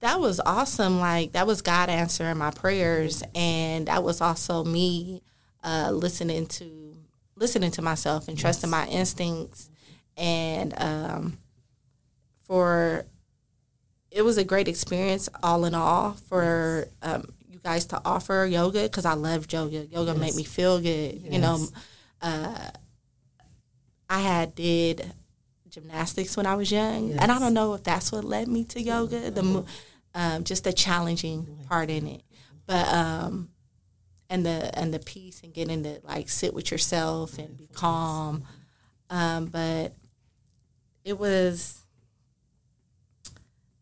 That 0.00 0.20
was 0.20 0.38
awesome. 0.38 1.00
Like 1.00 1.32
that 1.32 1.46
was 1.46 1.62
God 1.62 1.88
answering 1.88 2.36
my 2.36 2.50
prayers, 2.50 3.22
and 3.34 3.88
that 3.88 4.04
was 4.04 4.20
also 4.20 4.62
me 4.62 5.22
uh, 5.62 5.90
listening 5.92 6.46
to 6.46 6.96
listening 7.36 7.70
to 7.72 7.82
myself 7.82 8.28
and 8.28 8.38
trusting 8.38 8.70
yes. 8.70 8.86
my 8.86 8.86
instincts. 8.92 9.70
And 10.16 10.74
um, 10.80 11.38
for 12.46 13.04
it 14.10 14.22
was 14.22 14.38
a 14.38 14.44
great 14.44 14.68
experience 14.68 15.28
all 15.42 15.64
in 15.64 15.74
all 15.74 16.12
for 16.28 16.86
um, 17.02 17.24
you 17.48 17.58
guys 17.58 17.86
to 17.86 18.00
offer 18.04 18.46
yoga 18.48 18.84
because 18.84 19.04
I 19.04 19.14
love 19.14 19.52
yoga. 19.52 19.86
Yoga 19.86 20.12
yes. 20.12 20.20
made 20.20 20.34
me 20.36 20.44
feel 20.44 20.78
good. 20.78 21.14
Yes. 21.14 21.32
You 21.32 21.40
know, 21.40 21.66
uh, 22.22 22.70
I 24.08 24.20
had 24.20 24.54
did 24.54 25.12
gymnastics 25.74 26.36
when 26.36 26.46
I 26.46 26.54
was 26.54 26.70
young, 26.70 27.08
yes. 27.08 27.18
and 27.20 27.32
I 27.32 27.38
don't 27.38 27.54
know 27.54 27.74
if 27.74 27.82
that's 27.82 28.12
what 28.12 28.24
led 28.24 28.48
me 28.48 28.64
to 28.64 28.80
yoga. 28.80 29.30
The 29.30 29.64
um, 30.14 30.44
just 30.44 30.64
the 30.64 30.72
challenging 30.72 31.64
part 31.68 31.90
in 31.90 32.06
it, 32.06 32.22
but 32.66 32.86
um, 32.88 33.50
and 34.30 34.46
the 34.46 34.76
and 34.78 34.94
the 34.94 35.00
peace 35.00 35.42
and 35.42 35.52
getting 35.52 35.82
to 35.82 36.00
like 36.04 36.28
sit 36.28 36.54
with 36.54 36.70
yourself 36.70 37.38
and 37.38 37.56
be 37.56 37.68
calm. 37.72 38.44
Um, 39.10 39.46
but 39.46 39.92
it 41.04 41.18
was 41.18 41.82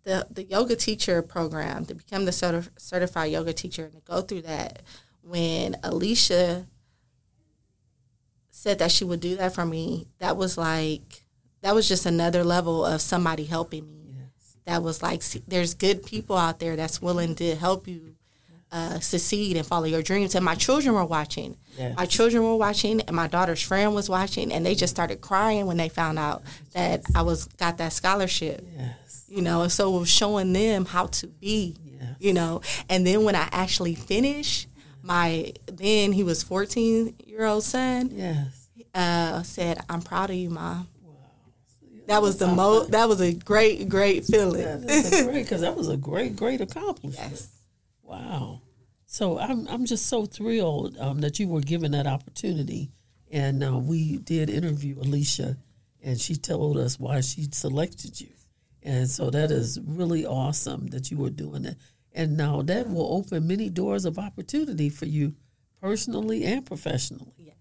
the 0.05 0.27
the 0.31 0.45
yoga 0.45 0.77
teacher 0.77 1.23
program 1.23 1.85
to 1.87 1.95
become 1.95 2.25
the 2.25 2.33
certi- 2.33 2.69
certified 2.77 3.31
yoga 3.31 3.53
teacher 3.53 3.85
and 3.85 3.95
to 3.95 4.01
go 4.01 4.21
through 4.21 4.43
that 4.43 4.83
when 5.23 5.75
Alysia 5.85 6.67
said 8.51 8.79
that 8.79 8.91
she 8.91 9.05
would 9.05 9.21
do 9.21 9.37
that 9.37 9.55
for 9.55 9.65
me 9.65 10.09
that 10.19 10.37
was 10.37 10.59
like 10.59 11.22
that 11.63 11.75
was 11.75 11.89
just 11.89 12.07
another 12.07 12.45
level 12.45 12.85
of 12.85 13.01
somebody 13.01 13.45
helping 13.45 13.89
me 13.89 14.15
yes. 14.17 14.57
that 14.65 14.83
was 14.83 15.03
like 15.03 15.23
there's 15.49 15.75
good 15.75 16.05
people 16.05 16.37
out 16.37 16.59
there 16.59 16.77
that's 16.77 17.01
willing 17.01 17.35
to 17.37 17.55
help 17.55 17.89
you 17.89 18.15
uh, 18.71 18.99
succeed 19.01 19.57
and 19.57 19.67
follow 19.67 19.85
your 19.85 20.01
dreams 20.03 20.35
and 20.35 20.45
my 20.45 20.55
children 20.55 20.95
were 20.95 21.05
watching 21.05 21.57
yes. 21.77 21.95
my 21.97 22.07
children 22.07 22.43
were 22.43 22.57
watching 22.57 23.03
and 23.03 23.15
my 23.15 23.27
daughter's 23.27 23.61
friend 23.63 23.95
was 23.95 24.09
watching 24.09 24.51
and 24.51 24.65
they 24.65 24.75
just 24.75 24.95
started 24.95 25.21
crying 25.21 25.67
when 25.67 25.77
they 25.77 25.91
found 25.91 26.19
out 26.19 26.43
that 26.73 27.03
i 27.15 27.21
was 27.21 27.45
got 27.59 27.77
that 27.77 27.93
scholarship 27.93 28.65
yes 28.79 29.13
you 29.33 29.41
know, 29.41 29.63
and 29.63 29.73
so 29.73 29.97
it 29.97 30.01
was 30.01 30.11
showing 30.11 30.53
them 30.53 30.85
how 30.85 31.07
to 31.07 31.27
be, 31.27 31.75
you 32.21 32.35
know. 32.35 32.61
And 32.91 33.07
then 33.07 33.25
when 33.25 33.35
I 33.35 33.49
actually 33.51 33.95
finished, 33.95 34.69
my 35.03 35.55
then 35.67 36.13
he 36.13 36.23
was 36.23 36.43
14 36.43 37.15
year 37.27 37.47
old 37.47 37.65
son, 37.65 38.11
yes, 38.13 38.69
uh, 38.95 39.43
said, 39.43 39.81
"I'm 39.89 40.03
proud 40.03 40.29
of 40.29 40.37
you, 40.37 40.51
mom." 40.51 40.89
That 42.07 42.23
was 42.23 42.39
the 42.39 42.49
most. 42.49 42.91
That 42.91 43.09
was 43.09 43.21
a 43.21 43.33
great, 43.33 43.89
great 43.89 44.25
feeling. 44.25 44.63
Yeah, 44.63 45.23
great 45.25 45.45
because 45.45 45.61
that 45.61 45.77
was 45.77 45.89
a 45.89 45.97
great, 45.97 46.37
great 46.37 46.61
accomplishment. 46.61 47.31
Yes. 47.31 47.49
Wow. 48.03 48.61
So 49.07 49.39
I'm 49.39 49.67
I'm 49.69 49.85
just 49.87 50.07
so 50.07 50.27
thrilled 50.27 50.97
um, 50.99 51.21
that 51.21 51.39
you 51.39 51.49
were 51.49 51.61
given 51.61 51.93
that 51.93 52.07
opportunity, 52.07 52.91
and 53.31 53.63
uh, 53.63 53.79
we 53.79 54.19
did 54.19 54.51
interview 54.51 54.97
Alysia, 54.97 55.57
and 56.03 56.21
she 56.21 56.35
told 56.35 56.77
us 56.77 56.99
why 56.99 57.21
she 57.21 57.47
selected 57.53 58.21
you. 58.21 58.29
And 58.83 59.09
so 59.09 59.31
that 59.31 59.51
is 59.51 59.79
really 59.85 60.27
awesome 60.27 60.89
that 60.89 61.11
you 61.11 61.19
were 61.19 61.31
doing 61.31 61.65
it. 61.65 61.77
And 62.15 62.37
now 62.37 62.63
that 62.63 62.91
will 62.91 63.15
open 63.15 63.47
many 63.47 63.71
doors 63.71 64.05
of 64.05 64.19
opportunity 64.19 64.89
for 64.89 65.07
you 65.07 65.35
personally 65.81 66.45
and 66.45 66.67
professionally. 66.67 67.33
Yes. 67.39 67.55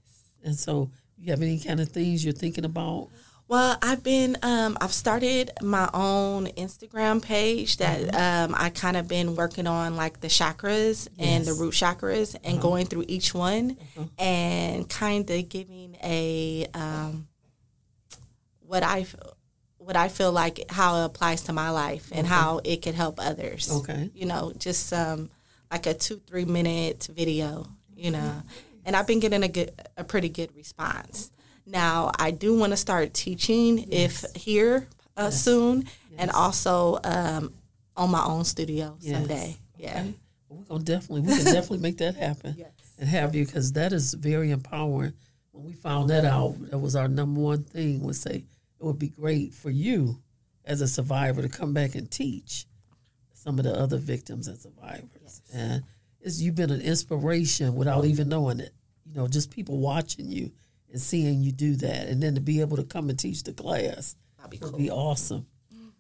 And 0.43 0.55
so 0.55 0.91
you 1.17 1.31
have 1.31 1.41
any 1.41 1.59
kind 1.59 1.79
of 1.79 1.89
things 1.89 2.25
you're 2.25 2.33
thinking 2.33 2.65
about? 2.65 3.09
Well, 3.51 3.77
I've 3.81 4.01
been 4.01 4.37
um, 4.43 4.77
I've 4.79 4.93
started 4.93 5.51
my 5.61 5.89
own 5.93 6.45
Instagram 6.45 7.21
page 7.21 7.75
that 7.77 7.99
mm-hmm. 7.99 8.53
um, 8.53 8.55
I 8.57 8.69
kind 8.69 8.95
of 8.95 9.09
been 9.09 9.35
working 9.35 9.67
on 9.67 9.97
like 9.97 10.21
the 10.21 10.29
chakras 10.29 11.09
yes. 11.17 11.27
and 11.27 11.43
the 11.43 11.51
root 11.51 11.73
chakras 11.73 12.33
and 12.45 12.53
uh-huh. 12.53 12.61
going 12.61 12.85
through 12.85 13.03
each 13.09 13.33
one 13.33 13.75
uh-huh. 13.97 14.05
and 14.17 14.87
kind 14.87 15.29
of 15.29 15.49
giving 15.49 15.97
a 16.01 16.65
um, 16.73 17.27
what 18.61 18.83
I 18.83 19.05
what 19.79 19.97
I 19.97 20.07
feel 20.07 20.31
like 20.31 20.71
how 20.71 21.01
it 21.01 21.05
applies 21.07 21.41
to 21.43 21.51
my 21.51 21.71
life 21.71 22.07
and 22.13 22.25
okay. 22.25 22.33
how 22.33 22.61
it 22.63 22.81
could 22.81 22.95
help 22.95 23.19
others. 23.19 23.69
Okay. 23.69 24.11
You 24.15 24.27
know, 24.27 24.53
just 24.57 24.93
um, 24.93 25.29
like 25.69 25.87
a 25.87 25.93
two, 25.93 26.21
three 26.25 26.45
minute 26.45 27.09
video, 27.13 27.67
you 27.97 28.11
know. 28.11 28.43
And 28.85 28.95
I've 28.95 29.07
been 29.07 29.19
getting 29.19 29.43
a 29.43 29.49
good 29.49 29.73
a 29.97 30.05
pretty 30.05 30.29
good 30.29 30.55
response. 30.55 31.31
Now 31.65 32.11
I 32.17 32.31
do 32.31 32.57
want 32.57 32.71
to 32.71 32.77
start 32.77 33.13
teaching 33.13 33.79
yes. 33.79 34.25
if 34.25 34.35
here 34.41 34.87
uh, 35.17 35.23
yes. 35.23 35.43
soon 35.43 35.83
yes. 35.83 35.91
and 36.17 36.31
also 36.31 36.99
um, 37.03 37.53
on 37.95 38.11
my 38.11 38.23
own 38.23 38.43
studio 38.43 38.97
someday. 38.99 39.57
Yeah. 39.77 40.01
Okay. 40.01 40.13
we're 40.49 40.63
gonna 40.63 40.83
definitely 40.83 41.21
we 41.21 41.35
can 41.35 41.45
definitely 41.45 41.79
make 41.79 41.97
that 41.97 42.15
happen 42.15 42.55
and 42.99 43.09
have 43.09 43.35
you 43.35 43.45
because 43.45 43.73
that 43.73 43.93
is 43.93 44.13
very 44.13 44.51
empowering. 44.51 45.13
When 45.51 45.65
we 45.65 45.73
found 45.73 46.09
that 46.11 46.23
out, 46.23 46.55
that 46.69 46.77
was 46.77 46.95
our 46.95 47.07
number 47.07 47.41
one 47.41 47.63
thing 47.63 48.03
was 48.03 48.19
say 48.19 48.45
it 48.79 48.85
would 48.85 48.99
be 48.99 49.09
great 49.09 49.53
for 49.53 49.69
you 49.69 50.19
as 50.65 50.81
a 50.81 50.87
survivor 50.87 51.41
to 51.41 51.49
come 51.49 51.73
back 51.73 51.95
and 51.95 52.09
teach 52.09 52.65
some 53.33 53.57
of 53.57 53.65
the 53.65 53.73
other 53.73 53.97
victims 53.97 54.47
and 54.47 54.57
survivors. 54.57 55.41
And 55.53 55.83
it's, 56.21 56.39
you've 56.39 56.55
been 56.55 56.69
an 56.69 56.81
inspiration 56.81 57.75
without 57.75 58.05
even 58.05 58.29
knowing 58.29 58.59
it. 58.59 58.71
You 59.05 59.15
know, 59.15 59.27
just 59.27 59.49
people 59.49 59.79
watching 59.79 60.29
you 60.29 60.51
and 60.91 61.01
seeing 61.01 61.41
you 61.41 61.51
do 61.51 61.75
that, 61.77 62.07
and 62.07 62.21
then 62.21 62.35
to 62.35 62.41
be 62.41 62.61
able 62.61 62.77
to 62.77 62.83
come 62.83 63.09
and 63.09 63.17
teach 63.17 63.43
the 63.43 63.53
class 63.53 64.15
That'd 64.37 64.51
be 64.51 64.57
cool. 64.57 64.71
would 64.71 64.77
be 64.77 64.91
awesome. 64.91 65.47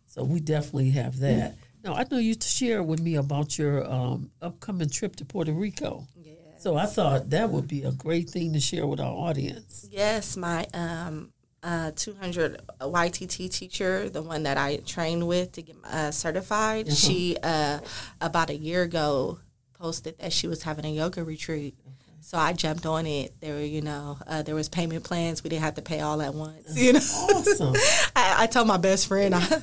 So 0.07 0.25
we 0.25 0.41
definitely 0.41 0.89
have 0.91 1.19
that. 1.19 1.55
Now 1.83 1.93
I 1.93 2.05
know 2.11 2.17
you 2.17 2.35
share 2.41 2.83
with 2.83 3.01
me 3.01 3.15
about 3.15 3.57
your 3.57 3.89
um, 3.89 4.29
upcoming 4.41 4.89
trip 4.89 5.15
to 5.17 5.25
Puerto 5.25 5.53
Rico. 5.53 6.05
Yes. 6.21 6.35
So 6.59 6.75
I 6.75 6.85
thought 6.85 7.29
that 7.29 7.49
would 7.49 7.67
be 7.67 7.83
a 7.83 7.91
great 7.91 8.29
thing 8.29 8.53
to 8.53 8.59
share 8.59 8.85
with 8.85 8.99
our 8.99 9.11
audience. 9.11 9.87
Yes, 9.89 10.35
my 10.35 10.67
um, 10.73 11.31
uh, 11.63 11.91
200 11.95 12.59
YTT 12.81 13.51
teacher, 13.51 14.09
the 14.09 14.21
one 14.21 14.43
that 14.43 14.57
I 14.57 14.77
trained 14.77 15.25
with 15.27 15.53
to 15.53 15.61
get 15.61 15.77
uh, 15.85 16.11
certified, 16.11 16.87
mm-hmm. 16.87 16.93
she 16.93 17.37
uh, 17.41 17.79
about 18.19 18.49
a 18.49 18.55
year 18.55 18.83
ago 18.83 19.39
posted 19.73 20.19
that 20.19 20.33
she 20.33 20.47
was 20.47 20.63
having 20.63 20.85
a 20.85 20.89
yoga 20.89 21.23
retreat. 21.23 21.75
So 22.21 22.37
I 22.37 22.53
jumped 22.53 22.85
on 22.85 23.05
it. 23.05 23.33
There 23.41 23.55
were, 23.55 23.61
you 23.61 23.81
know, 23.81 24.17
uh, 24.27 24.43
there 24.43 24.55
was 24.55 24.69
payment 24.69 25.03
plans. 25.03 25.43
We 25.43 25.49
didn't 25.49 25.63
have 25.63 25.75
to 25.75 25.81
pay 25.81 26.01
all 26.01 26.21
at 26.21 26.33
once. 26.33 26.77
You 26.77 26.93
know, 26.93 26.99
awesome. 26.99 27.75
I, 28.15 28.43
I 28.43 28.47
told 28.47 28.67
my 28.67 28.77
best 28.77 29.07
friend 29.07 29.33
I, 29.33 29.41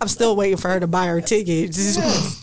I'm 0.00 0.08
still 0.08 0.36
waiting 0.36 0.56
for 0.56 0.68
her 0.68 0.80
to 0.80 0.86
buy 0.86 1.06
her 1.06 1.20
ticket. 1.20 1.76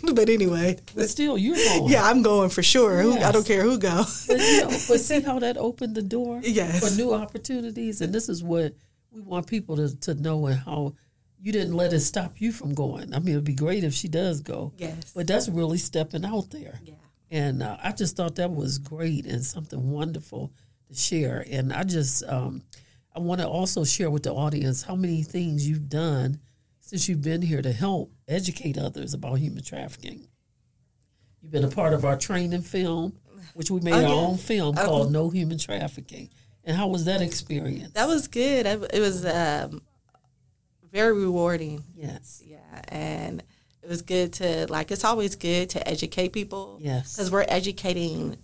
but 0.13 0.29
anyway. 0.29 0.79
But 0.95 1.09
still, 1.09 1.37
you're 1.37 1.55
going. 1.55 1.91
Yeah, 1.91 2.03
I'm 2.03 2.21
going 2.21 2.49
for 2.49 2.63
sure. 2.63 3.03
Yes. 3.03 3.23
I 3.23 3.31
don't 3.31 3.45
care 3.45 3.63
who 3.63 3.77
goes. 3.77 4.27
But, 4.27 4.39
you 4.39 4.61
know, 4.61 4.67
but 4.67 4.99
see 4.99 5.21
how 5.21 5.39
that 5.39 5.57
opened 5.57 5.95
the 5.95 6.01
door 6.01 6.39
yes. 6.43 6.79
for 6.79 6.95
new 6.95 7.13
opportunities? 7.13 8.01
And 8.01 8.13
this 8.13 8.29
is 8.29 8.43
what 8.43 8.73
we 9.11 9.21
want 9.21 9.47
people 9.47 9.75
to, 9.77 9.95
to 10.01 10.13
know 10.15 10.45
and 10.47 10.59
how 10.59 10.95
you 11.39 11.51
didn't 11.51 11.73
let 11.73 11.91
it 11.91 11.99
stop 11.99 12.39
you 12.39 12.51
from 12.51 12.73
going. 12.73 13.13
I 13.13 13.19
mean, 13.19 13.33
it'd 13.33 13.43
be 13.43 13.53
great 13.53 13.83
if 13.83 13.93
she 13.93 14.07
does 14.07 14.41
go. 14.41 14.71
Yes. 14.77 15.11
But 15.13 15.27
that's 15.27 15.49
really 15.49 15.77
stepping 15.77 16.23
out 16.23 16.49
there. 16.51 16.79
Yeah. 16.83 16.93
And 17.33 17.63
uh, 17.63 17.77
I 17.83 17.91
just 17.91 18.15
thought 18.15 18.35
that 18.35 18.51
was 18.51 18.77
great 18.77 19.25
and 19.25 19.43
something 19.43 19.91
wonderful 19.91 20.53
to 20.87 20.95
share. 20.95 21.45
And 21.49 21.73
I 21.73 21.83
just, 21.83 22.23
um, 22.27 22.61
I 23.15 23.19
want 23.19 23.41
to 23.41 23.47
also 23.47 23.83
share 23.83 24.09
with 24.09 24.23
the 24.23 24.33
audience 24.33 24.83
how 24.83 24.95
many 24.95 25.23
things 25.23 25.67
you've 25.67 25.89
done– 25.89 26.39
since 26.83 27.07
you've 27.07 27.21
been 27.21 27.41
here 27.41 27.61
to 27.61 27.71
help 27.71 28.11
educate 28.27 28.77
others 28.77 29.13
about 29.13 29.35
human 29.35 29.63
trafficking. 29.63 30.27
You've 31.41 31.51
been 31.51 31.63
a 31.63 31.69
part 31.69 31.93
of 31.93 32.03
our 32.03 32.17
training 32.17 32.61
film, 32.61 33.13
which 33.53 33.71
we 33.71 33.79
made 33.79 33.93
oh, 33.93 34.05
our 34.05 34.27
own 34.27 34.37
film 34.37 34.77
oh. 34.77 34.85
called 34.85 35.11
Know 35.11 35.29
Human 35.29 35.57
Trafficking. 35.57 36.29
And 36.65 36.75
how 36.75 36.87
was 36.87 37.05
that 37.05 37.21
experience? 37.21 37.93
That 37.93 38.07
was 38.07 38.27
good. 38.27 38.65
It 38.65 38.99
was 38.99 39.25
um, 39.25 39.81
very 40.91 41.13
rewarding. 41.13 41.83
Yes. 41.95 42.43
Yeah. 42.45 42.81
And 42.89 43.41
it 43.83 43.89
was 43.89 44.01
good 44.01 44.33
to, 44.33 44.65
like, 44.69 44.91
it's 44.91 45.03
always 45.03 45.35
good 45.35 45.69
to 45.71 45.87
educate 45.87 46.31
people. 46.33 46.79
Yes. 46.81 47.15
Because 47.15 47.31
we're 47.31 47.45
educating 47.47 48.37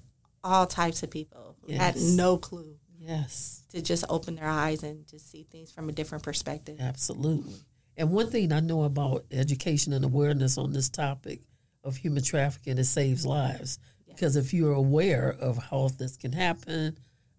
all 0.44 0.66
types 0.66 1.02
of 1.04 1.10
people 1.10 1.56
yes. 1.66 1.80
had 1.80 1.96
no 2.18 2.38
clue. 2.38 2.76
Yes. 2.98 3.64
To 3.72 3.82
just 3.82 4.04
open 4.10 4.36
their 4.36 4.48
eyes 4.48 4.84
and 4.84 5.08
to 5.08 5.20
see 5.20 5.44
things 5.50 5.72
from 5.72 5.90
a 5.90 5.92
different 5.92 6.24
perspective. 6.24 6.78
Absolutely. 6.80 7.56
And 7.96 8.12
one 8.12 8.30
thing 8.30 8.52
I 8.52 8.60
know 8.60 8.84
about 8.84 9.26
education 9.32 9.94
and 9.94 10.06
awareness 10.06 10.58
on 10.58 10.74
this 10.74 10.90
topic 10.90 11.42
of 11.84 11.96
human 11.96 12.24
trafficking, 12.24 12.78
it 12.78 12.86
saves 12.86 13.26
lives. 13.26 13.80
Yes. 14.06 14.16
Because 14.16 14.36
if 14.36 14.54
you're 14.54 14.74
aware 14.74 15.36
of 15.40 15.58
how 15.58 15.90
this 15.98 16.18
can 16.18 16.34
happen, 16.34 16.98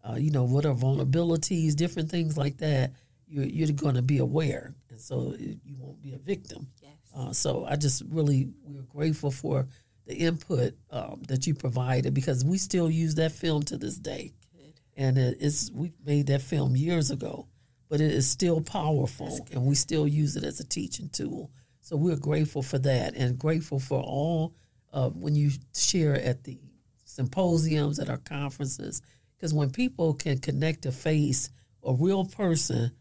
uh, 0.08 0.14
you 0.14 0.30
know, 0.30 0.44
what 0.44 0.64
are 0.64 0.74
vulnerabilities, 0.74 1.76
different 1.76 2.10
things 2.10 2.38
like 2.38 2.58
that, 2.58 2.92
you're, 3.26 3.44
you're 3.44 3.72
going 3.72 3.96
to 3.96 4.02
be 4.02 4.18
aware. 4.18 4.74
And 4.88 5.00
so 5.00 5.34
you 5.38 5.76
won't 5.78 6.02
be 6.02 6.14
a 6.14 6.18
victim. 6.18 6.68
Yes. 6.82 6.92
Uh, 7.14 7.32
so 7.32 7.64
I 7.64 7.76
just 7.76 8.02
really, 8.08 8.48
we're 8.64 8.82
grateful 8.82 9.30
for 9.30 9.66
the 10.06 10.14
input 10.14 10.74
um, 10.90 11.22
that 11.28 11.46
you 11.46 11.54
provided 11.54 12.14
because 12.14 12.44
we 12.44 12.58
still 12.58 12.90
use 12.90 13.16
that 13.16 13.32
film 13.32 13.62
to 13.64 13.76
this 13.76 13.96
day. 13.96 14.32
Good. 14.52 14.80
And 14.96 15.18
it's, 15.18 15.70
we 15.70 15.92
made 16.04 16.28
that 16.28 16.42
film 16.42 16.76
years 16.76 17.10
ago 17.10 17.48
but 17.90 18.00
it 18.00 18.12
is 18.12 18.30
still 18.30 18.62
powerful 18.62 19.46
and 19.52 19.66
we 19.66 19.74
still 19.74 20.06
use 20.06 20.36
it 20.36 20.44
as 20.44 20.60
a 20.60 20.64
teaching 20.64 21.10
tool. 21.10 21.50
So 21.82 21.96
we're 21.96 22.16
grateful 22.16 22.62
for 22.62 22.78
that 22.78 23.16
and 23.16 23.36
grateful 23.36 23.80
for 23.80 24.00
all 24.00 24.54
uh, 24.92 25.10
when 25.10 25.34
you 25.34 25.50
share 25.74 26.14
at 26.14 26.44
the 26.44 26.60
symposiums, 27.04 27.98
at 27.98 28.08
our 28.08 28.18
conferences, 28.18 29.02
because 29.36 29.52
when 29.52 29.70
people 29.70 30.14
can 30.14 30.38
connect 30.38 30.86
a 30.86 30.92
face, 30.92 31.50
a 31.84 31.92
real 31.92 32.24
person, 32.24 32.92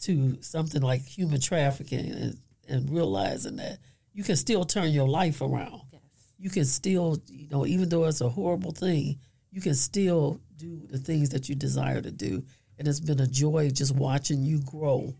to 0.00 0.40
something 0.40 0.80
like 0.80 1.04
human 1.04 1.40
trafficking 1.40 2.10
and, 2.10 2.38
and 2.70 2.90
realizing 2.90 3.56
that 3.56 3.78
you 4.12 4.24
can 4.24 4.36
still 4.36 4.64
turn 4.64 4.90
your 4.90 5.08
life 5.08 5.40
around. 5.40 5.82
Yes. 5.92 6.02
You 6.38 6.50
can 6.50 6.64
still, 6.64 7.20
you 7.28 7.48
know, 7.48 7.66
even 7.66 7.88
though 7.88 8.04
it's 8.04 8.20
a 8.20 8.28
horrible 8.28 8.72
thing, 8.72 9.18
you 9.50 9.60
can 9.60 9.74
still 9.74 10.40
do 10.56 10.80
the 10.88 10.98
things 10.98 11.30
that 11.30 11.48
you 11.48 11.54
desire 11.54 12.00
to 12.00 12.10
do. 12.10 12.44
And 12.78 12.88
it's 12.88 13.00
been 13.00 13.20
a 13.20 13.26
joy 13.26 13.70
just 13.70 13.94
watching 13.94 14.44
you 14.44 14.60
grow 14.62 15.14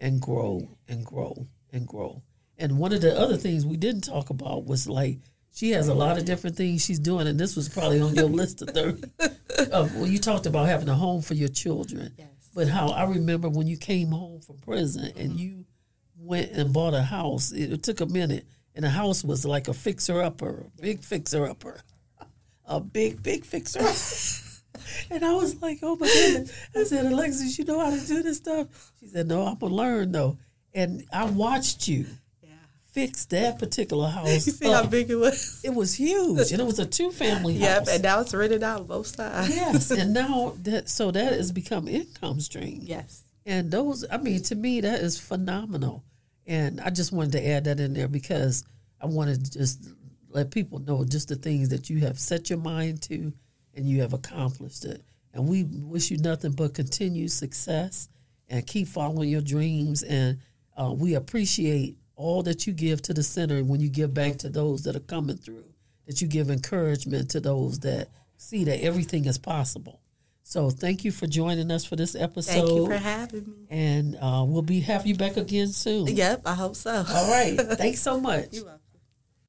and 0.00 0.20
grow 0.20 0.68
and 0.88 1.04
grow 1.04 1.46
and 1.72 1.86
grow. 1.86 2.22
And 2.58 2.78
one 2.78 2.92
of 2.92 3.00
the 3.00 3.18
other 3.18 3.36
things 3.36 3.64
we 3.64 3.76
didn't 3.76 4.02
talk 4.02 4.30
about 4.30 4.66
was 4.66 4.88
like 4.88 5.18
she 5.54 5.70
has 5.70 5.88
a 5.88 5.94
lot 5.94 6.18
of 6.18 6.24
different 6.24 6.56
things 6.56 6.84
she's 6.84 6.98
doing, 6.98 7.26
and 7.26 7.38
this 7.38 7.56
was 7.56 7.68
probably 7.68 8.00
on 8.00 8.14
your 8.14 8.26
list 8.26 8.62
of 8.62 8.70
thirty. 8.70 9.02
Of, 9.72 9.96
well, 9.96 10.06
you 10.06 10.20
talked 10.20 10.46
about 10.46 10.68
having 10.68 10.88
a 10.88 10.94
home 10.94 11.20
for 11.20 11.34
your 11.34 11.48
children, 11.48 12.14
Yes. 12.16 12.28
but 12.54 12.68
how 12.68 12.90
I 12.90 13.04
remember 13.06 13.48
when 13.48 13.66
you 13.66 13.76
came 13.76 14.12
home 14.12 14.40
from 14.40 14.58
prison 14.58 15.06
and 15.16 15.30
mm-hmm. 15.30 15.38
you 15.38 15.64
went 16.28 16.52
and 16.52 16.72
bought 16.72 16.94
a 16.94 17.02
house. 17.02 17.50
It, 17.52 17.72
it 17.72 17.82
took 17.82 18.00
a 18.00 18.06
minute, 18.06 18.46
and 18.74 18.84
the 18.84 18.90
house 18.90 19.24
was 19.24 19.44
like 19.44 19.66
a 19.68 19.74
fixer 19.74 20.20
upper, 20.22 20.66
big 20.80 21.02
fixer 21.02 21.46
upper, 21.48 21.80
a 22.66 22.80
big 22.80 23.22
big 23.22 23.44
fixer. 23.44 23.80
And 25.10 25.24
I 25.24 25.34
was 25.34 25.60
like, 25.60 25.78
oh 25.82 25.96
my 25.96 26.06
goodness. 26.06 26.52
I 26.76 26.84
said, 26.84 27.06
Alexis, 27.06 27.58
you 27.58 27.64
know 27.64 27.80
how 27.80 27.90
to 27.90 28.06
do 28.06 28.22
this 28.22 28.36
stuff? 28.36 28.92
She 29.00 29.08
said, 29.08 29.26
no, 29.26 29.42
I'm 29.42 29.56
to 29.58 29.66
learn 29.66 30.12
though. 30.12 30.38
And 30.72 31.04
I 31.12 31.24
watched 31.24 31.88
you 31.88 32.06
Yeah. 32.42 32.50
fix 32.92 33.24
that 33.26 33.58
particular 33.58 34.08
house. 34.18 34.46
You 34.46 34.52
see 34.52 34.70
how 34.70 34.86
big 34.86 35.10
it 35.10 35.16
was? 35.16 35.60
It 35.64 35.74
was 35.74 35.94
huge. 35.94 36.52
And 36.52 36.60
it 36.60 36.64
was 36.64 36.78
a 36.78 36.86
two 36.86 37.10
family 37.10 37.54
house. 37.54 37.62
Yep, 37.62 37.78
house. 37.78 37.88
and 37.94 38.02
now 38.02 38.20
it's 38.20 38.34
rented 38.34 38.62
out 38.62 38.86
both 38.86 39.08
sides. 39.08 39.48
yes. 39.54 39.90
And 39.90 40.14
now 40.14 40.54
that, 40.62 40.88
so 40.88 41.10
that 41.10 41.32
has 41.32 41.50
become 41.50 41.88
income 41.88 42.40
stream. 42.40 42.80
Yes. 42.82 43.24
And 43.44 43.70
those, 43.70 44.04
I 44.10 44.18
mean, 44.18 44.42
to 44.44 44.54
me, 44.54 44.80
that 44.82 45.00
is 45.00 45.18
phenomenal. 45.18 46.04
And 46.48 46.80
I 46.80 46.88
just 46.88 47.12
wanted 47.12 47.32
to 47.32 47.46
add 47.46 47.64
that 47.64 47.78
in 47.78 47.92
there 47.92 48.08
because 48.08 48.64
I 49.00 49.06
wanted 49.06 49.44
to 49.44 49.58
just 49.58 49.86
let 50.30 50.50
people 50.50 50.78
know 50.78 51.04
just 51.04 51.28
the 51.28 51.36
things 51.36 51.68
that 51.68 51.90
you 51.90 52.00
have 52.00 52.18
set 52.18 52.48
your 52.48 52.58
mind 52.58 53.02
to 53.02 53.32
and 53.74 53.86
you 53.86 54.00
have 54.00 54.14
accomplished 54.14 54.86
it. 54.86 55.02
And 55.34 55.46
we 55.46 55.64
wish 55.64 56.10
you 56.10 56.16
nothing 56.16 56.52
but 56.52 56.72
continued 56.72 57.30
success 57.30 58.08
and 58.48 58.66
keep 58.66 58.88
following 58.88 59.28
your 59.28 59.42
dreams. 59.42 60.02
And 60.02 60.38
uh, 60.74 60.94
we 60.96 61.14
appreciate 61.14 61.98
all 62.16 62.42
that 62.44 62.66
you 62.66 62.72
give 62.72 63.02
to 63.02 63.14
the 63.14 63.22
center 63.22 63.62
when 63.62 63.80
you 63.80 63.90
give 63.90 64.14
back 64.14 64.38
to 64.38 64.48
those 64.48 64.84
that 64.84 64.96
are 64.96 65.00
coming 65.00 65.36
through, 65.36 65.66
that 66.06 66.22
you 66.22 66.28
give 66.28 66.50
encouragement 66.50 67.30
to 67.30 67.40
those 67.40 67.78
that 67.80 68.08
see 68.38 68.64
that 68.64 68.82
everything 68.82 69.26
is 69.26 69.36
possible. 69.36 70.00
So 70.48 70.70
thank 70.70 71.04
you 71.04 71.12
for 71.12 71.26
joining 71.26 71.70
us 71.70 71.84
for 71.84 71.94
this 71.94 72.14
episode. 72.14 72.52
Thank 72.52 72.68
you 72.70 72.86
for 72.86 72.96
having 72.96 73.44
me. 73.50 73.66
And 73.68 74.16
uh, 74.16 74.46
we'll 74.48 74.62
be 74.62 74.80
have 74.80 75.06
you 75.06 75.14
back 75.14 75.36
again 75.36 75.68
soon. 75.68 76.06
Yep, 76.06 76.40
I 76.46 76.54
hope 76.54 76.74
so. 76.74 77.04
All 77.06 77.30
right. 77.30 77.54
Thanks 77.60 78.00
so 78.00 78.18
much. 78.18 78.46
You're 78.52 78.64
welcome. 78.64 78.80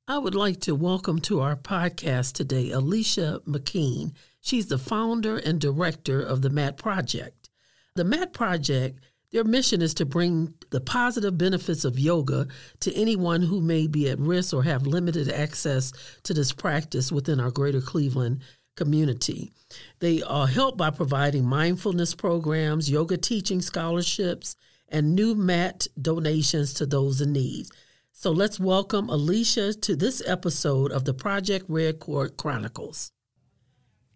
I 0.09 0.17
would 0.17 0.35
like 0.35 0.59
to 0.61 0.75
welcome 0.75 1.21
to 1.21 1.39
our 1.39 1.55
podcast 1.55 2.33
today 2.33 2.71
Alysia 2.71 3.39
McKean. 3.45 4.11
She's 4.41 4.67
the 4.67 4.77
founder 4.77 5.37
and 5.37 5.61
director 5.61 6.21
of 6.21 6.41
the 6.41 6.49
MAT 6.49 6.75
Project. 6.75 7.49
The 7.95 8.03
MAT 8.03 8.33
Project, 8.33 8.99
their 9.31 9.45
mission 9.45 9.81
is 9.81 9.93
to 9.95 10.05
bring 10.05 10.53
the 10.69 10.81
positive 10.81 11.37
benefits 11.37 11.85
of 11.85 11.97
yoga 11.97 12.47
to 12.81 12.93
anyone 12.93 13.41
who 13.41 13.61
may 13.61 13.87
be 13.87 14.09
at 14.09 14.19
risk 14.19 14.53
or 14.53 14.63
have 14.63 14.85
limited 14.85 15.31
access 15.31 15.93
to 16.23 16.33
this 16.33 16.51
practice 16.51 17.09
within 17.09 17.39
our 17.39 17.51
greater 17.51 17.79
Cleveland 17.79 18.41
community. 18.75 19.51
They 19.99 20.21
are 20.23 20.47
helped 20.47 20.77
by 20.77 20.89
providing 20.89 21.45
mindfulness 21.45 22.15
programs, 22.15 22.89
yoga 22.89 23.17
teaching 23.17 23.61
scholarships, 23.61 24.55
and 24.87 25.15
new 25.15 25.35
mat 25.35 25.87
donations 26.01 26.73
to 26.75 26.85
those 26.85 27.21
in 27.21 27.33
need. 27.33 27.67
So 28.11 28.31
let's 28.31 28.59
welcome 28.59 29.07
Alysia 29.07 29.79
to 29.81 29.95
this 29.95 30.21
episode 30.25 30.91
of 30.91 31.05
the 31.05 31.13
Project 31.13 31.65
Red 31.69 31.99
Cord 31.99 32.37
Chronicles. 32.37 33.11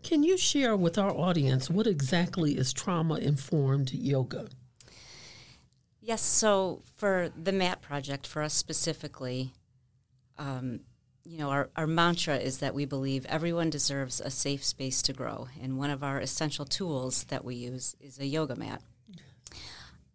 Can 0.04 0.24
you 0.24 0.38
share 0.38 0.76
with 0.76 0.98
our 0.98 1.12
audience 1.12 1.70
what 1.70 1.88
exactly 1.88 2.58
is 2.58 2.74
trauma 2.74 3.16
informed 3.16 3.94
yoga? 3.94 4.50
Yes, 6.02 6.22
so 6.22 6.82
for 6.98 7.30
the 7.42 7.54
MAT 7.54 7.82
project, 7.82 8.28
for 8.28 8.42
us 8.42 8.54
specifically, 8.54 9.54
um, 10.38 10.82
you 11.26 11.38
know, 11.38 11.50
our, 11.50 11.70
our 11.76 11.88
mantra 11.88 12.38
is 12.38 12.60
that 12.60 12.76
we 12.76 12.86
believe 12.86 13.26
everyone 13.28 13.70
deserves 13.70 14.20
a 14.20 14.30
safe 14.30 14.64
space 14.64 15.02
to 15.04 15.14
grow. 15.14 15.48
And 15.62 15.78
one 15.78 15.90
of 15.90 16.04
our 16.04 16.20
essential 16.20 16.66
tools 16.66 17.24
that 17.26 17.46
we 17.46 17.56
use 17.56 17.96
is 18.02 18.20
a 18.20 18.26
yoga 18.26 18.56
mat. 18.56 18.82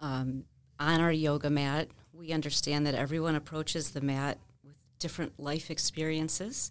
Um, 0.01 0.45
on 0.79 1.01
our 1.01 1.13
yoga 1.13 1.51
mat, 1.51 1.89
we 2.13 2.33
understand 2.33 2.87
that 2.87 2.95
everyone 2.95 3.35
approaches 3.35 3.91
the 3.91 4.01
mat 4.01 4.39
with 4.63 4.77
different 4.99 5.41
life 5.41 5.71
experiences. 5.71 6.71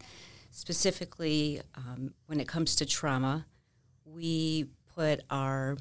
Specifically, 0.52 1.62
um, 1.76 2.14
when 2.28 2.40
it 2.40 2.48
comes 2.48 2.76
to 2.76 2.86
trauma, 2.86 3.46
we 4.06 4.68
put 4.96 5.22
our 5.30 5.78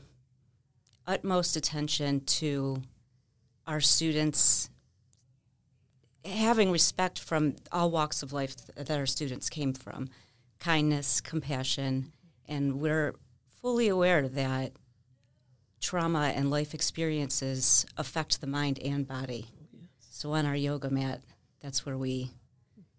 utmost 1.07 1.57
attention 1.57 2.21
to 2.25 2.83
our 3.67 3.81
students 3.81 4.71
having 6.27 6.71
respect 6.71 7.19
from 7.19 7.57
all 7.73 7.91
walks 7.91 8.23
of 8.23 8.33
life 8.33 8.57
that 8.75 8.91
our 8.91 9.07
students 9.07 9.49
came 9.49 9.73
from 9.73 10.09
kindness, 10.59 11.21
compassion, 11.21 12.13
and 12.47 12.81
we're 12.81 13.15
fully 13.61 13.89
aware 13.89 14.29
that 14.29 14.73
trauma 15.81 16.33
and 16.35 16.51
life 16.51 16.75
experiences 16.75 17.87
affect 17.97 18.41
the 18.41 18.47
mind 18.47 18.79
and 18.81 19.07
body. 19.07 19.47
Oh, 19.75 19.87
so 20.11 20.33
on 20.33 20.47
our 20.47 20.57
yoga 20.57 20.91
mat, 20.91 21.23
that's 21.61 21.85
where 21.85 21.99
we 21.99 22.31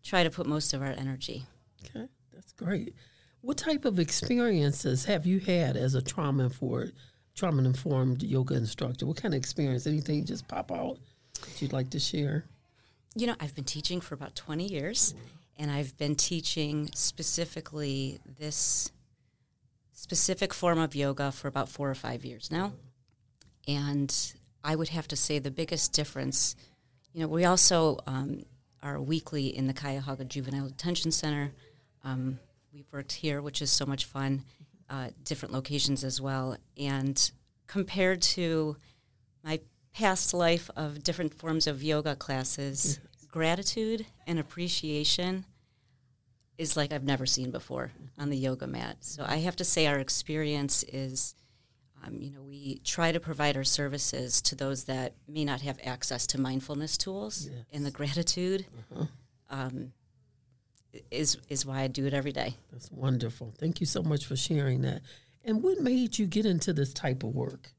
try 0.04 0.24
to 0.24 0.30
put 0.30 0.46
most 0.48 0.74
of 0.74 0.82
our 0.82 0.94
energy. 0.98 1.46
Okay, 1.86 2.08
that's 2.34 2.54
great. 2.54 2.94
What 3.42 3.58
type 3.58 3.86
of 3.86 4.00
experiences 4.00 5.06
have 5.06 5.26
you 5.26 5.40
had 5.40 5.78
as 5.78 5.96
a 5.96 6.02
trauma 6.02 6.44
informed 6.46 6.94
trauma 7.36 7.64
informed 7.64 8.24
yoga 8.24 8.56
instructor? 8.56 9.06
What 9.06 9.18
kind 9.18 9.34
of 9.34 9.38
experience? 9.38 9.86
Anything 9.86 10.26
just 10.26 10.48
pop 10.48 10.72
out 10.72 10.98
that 11.42 11.62
you'd 11.62 11.74
like 11.74 11.90
to 11.92 12.00
share? 12.00 12.46
You 13.18 13.26
know, 13.26 13.36
I've 13.40 13.56
been 13.56 13.64
teaching 13.64 14.00
for 14.00 14.14
about 14.14 14.36
20 14.36 14.68
years, 14.72 15.16
and 15.58 15.72
I've 15.72 15.98
been 15.98 16.16
teaching 16.16 16.92
specifically 16.94 18.20
this 18.38 18.92
specific 19.92 20.54
form 20.54 20.78
of 20.78 20.94
yoga 20.94 21.32
for 21.32 21.48
about 21.48 21.68
four 21.68 21.90
or 21.90 21.96
five 21.96 22.24
years 22.24 22.52
now. 22.52 22.74
And 23.68 24.16
I 24.64 24.76
would 24.76 24.90
have 24.90 25.08
to 25.08 25.16
say 25.16 25.40
the 25.40 25.50
biggest 25.50 25.94
difference, 25.94 26.56
you 27.12 27.22
know, 27.22 27.28
we 27.28 27.44
also 27.44 27.98
um, 28.06 28.44
are 28.84 29.02
weekly 29.02 29.48
in 29.48 29.66
the 29.66 29.74
Cuyahoga 29.74 30.24
Juvenile 30.24 30.68
Detention 30.68 31.10
Center. 31.10 31.54
Um, 32.04 32.38
we've 32.72 32.86
worked 32.92 33.14
here, 33.14 33.42
which 33.42 33.64
is 33.64 33.72
so 33.72 33.88
much 33.88 34.06
fun, 34.06 34.44
uh, 34.92 35.10
different 35.24 35.56
locations 35.56 36.04
as 36.04 36.22
well. 36.22 36.56
And 36.78 37.32
compared 37.66 38.22
to 38.22 38.78
my 39.44 39.60
past 39.98 40.32
life 40.32 40.70
of 40.76 41.04
different 41.04 41.34
forms 41.34 41.66
of 41.66 41.82
yoga 41.82 42.16
classes, 42.16 43.00
gratitude 43.28 44.06
and 44.28 44.38
appreciation 44.38 45.44
is 46.60 46.78
like 46.78 46.94
I've 46.94 47.04
never 47.04 47.26
seen 47.26 47.50
before 47.50 47.92
on 48.16 48.30
the 48.30 48.38
yoga 48.38 48.68
mat. 48.68 48.98
So 49.00 49.26
I 49.28 49.38
have 49.38 49.56
to 49.56 49.64
say 49.64 49.88
our 49.88 49.98
experience 49.98 50.84
is, 50.84 51.34
um, 52.06 52.22
you 52.22 52.30
know, 52.32 52.44
we 52.44 52.80
try 52.84 53.12
to 53.12 53.20
provide 53.20 53.58
our 53.58 53.64
services 53.64 54.40
to 54.44 54.56
those 54.56 54.84
that 54.84 55.14
may 55.28 55.44
not 55.44 55.62
have 55.62 55.80
access 55.84 56.28
to 56.28 56.40
mindfulness 56.40 56.96
tools, 56.96 57.50
and 57.72 57.84
the 57.84 57.92
gratitude 57.92 58.68
um, 59.50 59.94
is 61.10 61.38
is 61.50 61.66
why 61.66 61.82
I 61.82 61.88
do 61.88 62.06
it 62.06 62.14
every 62.14 62.32
day. 62.32 62.56
That's 62.72 62.92
wonderful. 62.92 63.52
Thank 63.58 63.80
you 63.80 63.88
so 63.88 64.04
much 64.04 64.26
for 64.26 64.36
sharing 64.36 64.82
that. 64.82 65.02
And 65.44 65.64
what 65.64 65.80
made 65.80 66.20
you 66.20 66.28
get 66.28 66.46
into 66.46 66.72
this 66.72 66.94
type 66.94 67.24
of 67.24 67.34
work? 67.34 67.72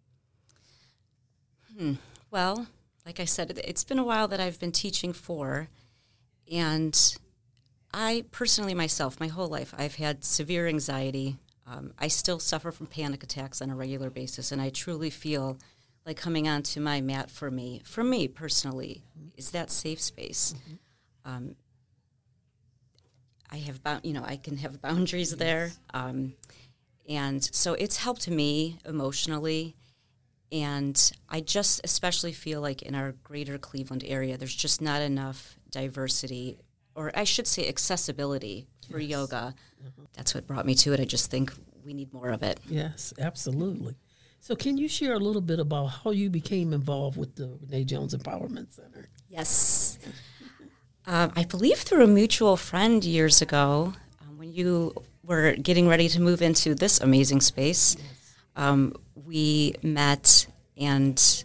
Well, 2.31 2.67
like 3.07 3.21
I 3.21 3.25
said, 3.25 3.51
it- 3.51 3.59
it's 3.64 3.85
been 3.85 3.99
a 3.99 4.05
while 4.05 4.29
that 4.29 4.41
I've 4.41 4.59
been 4.61 4.73
teaching 4.73 5.12
for, 5.12 5.69
and 6.51 7.17
I 7.95 8.25
personally 8.31 8.75
myself, 8.75 9.19
my 9.21 9.29
whole 9.29 9.49
life, 9.49 9.75
I've 9.79 9.95
had 9.95 10.25
severe 10.25 10.67
anxiety. 10.67 11.37
Um, 11.67 11.95
I 11.99 12.09
still 12.09 12.38
suffer 12.38 12.71
from 12.73 12.87
panic 12.87 13.23
attacks 13.23 13.62
on 13.62 13.71
a 13.71 13.77
regular 13.77 14.11
basis, 14.11 14.53
and 14.53 14.61
I 14.61 14.71
truly 14.71 15.11
feel 15.11 15.59
like 16.05 16.17
coming 16.17 16.49
onto 16.49 16.81
my 16.81 17.01
mat 17.01 17.31
for 17.31 17.51
me, 17.51 17.83
for 17.85 18.03
me 18.03 18.29
personally, 18.29 19.03
is 19.37 19.51
that 19.53 19.71
safe 19.71 20.01
space. 20.01 20.55
Um, 21.25 21.57
I 23.51 23.59
have, 23.59 23.83
bound, 23.83 24.05
you 24.05 24.12
know, 24.12 24.25
I 24.25 24.37
can 24.37 24.59
have 24.59 24.81
boundaries 24.83 25.37
there, 25.37 25.73
um, 25.95 26.35
and 27.09 27.43
so 27.55 27.75
it's 27.75 27.97
helped 27.99 28.29
me 28.29 28.79
emotionally. 28.85 29.77
And 30.50 31.12
I 31.28 31.40
just 31.40 31.80
especially 31.84 32.32
feel 32.32 32.61
like 32.61 32.82
in 32.82 32.94
our 32.94 33.12
greater 33.22 33.58
Cleveland 33.58 34.04
area, 34.06 34.38
there's 34.38 34.54
just 34.54 34.80
not 34.80 35.02
enough 35.02 35.56
diversity, 35.70 36.58
or 36.94 37.12
I 37.14 37.24
should 37.24 37.46
say 37.46 37.68
accessibility 37.68 38.66
for 38.90 38.98
yoga. 38.98 39.54
That's 40.14 40.34
what 40.34 40.46
brought 40.46 40.66
me 40.66 40.74
to 40.76 40.92
it. 40.94 41.00
I 41.00 41.04
just 41.04 41.30
think 41.30 41.52
we 41.84 41.92
need 41.92 42.12
more 42.12 42.30
of 42.30 42.42
it. 42.42 42.61
Yes, 42.66 43.12
absolutely. 43.18 43.96
So, 44.40 44.54
can 44.54 44.78
you 44.78 44.88
share 44.88 45.14
a 45.14 45.18
little 45.18 45.42
bit 45.42 45.58
about 45.58 45.87
how 45.87 46.11
you 46.11 46.30
became 46.30 46.72
involved 46.72 47.16
with 47.16 47.34
the 47.34 47.58
Renee 47.61 47.84
Jones 47.84 48.14
Empowerment 48.14 48.72
Center? 48.72 49.08
Yes. 49.28 49.98
Um, 51.06 51.32
I 51.34 51.44
believe 51.44 51.78
through 51.78 52.04
a 52.04 52.06
mutual 52.06 52.56
friend 52.56 53.04
years 53.04 53.42
ago, 53.42 53.94
um, 54.20 54.38
when 54.38 54.52
you 54.52 54.94
were 55.22 55.52
getting 55.52 55.88
ready 55.88 56.08
to 56.11 56.20
move 56.20 56.40
into 56.40 56.74
this 56.74 57.00
amazing 57.00 57.40
space, 57.40 57.96
um, 58.56 58.94
we 59.29 59.75
met 59.83 60.47
and 60.79 61.45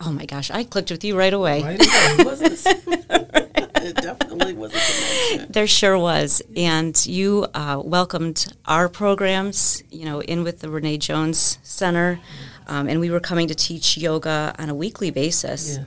oh 0.00 0.10
my 0.10 0.24
gosh, 0.24 0.50
I 0.50 0.64
clicked 0.64 0.90
with 0.90 1.04
you 1.04 1.16
right 1.16 1.32
away. 1.32 1.62
Right 1.62 1.78
it? 1.78 2.66
it 3.84 3.96
definitely 3.96 4.54
was 4.54 4.72
a. 4.74 5.46
There 5.50 5.66
sure 5.66 5.98
was. 5.98 6.40
And 6.56 7.04
you 7.04 7.46
uh, 7.52 7.80
welcomed 7.84 8.46
our 8.64 8.88
programs, 8.88 9.82
you 9.90 10.06
know, 10.06 10.20
in 10.20 10.44
with 10.44 10.60
the 10.60 10.70
Renee 10.70 10.96
Jones 10.96 11.58
Center. 11.62 12.20
Um, 12.66 12.88
and 12.88 13.00
we 13.00 13.10
were 13.10 13.20
coming 13.20 13.48
to 13.48 13.54
teach 13.54 13.98
yoga 13.98 14.54
on 14.58 14.70
a 14.70 14.74
weekly 14.74 15.10
basis. 15.10 15.76
Yeah. 15.76 15.84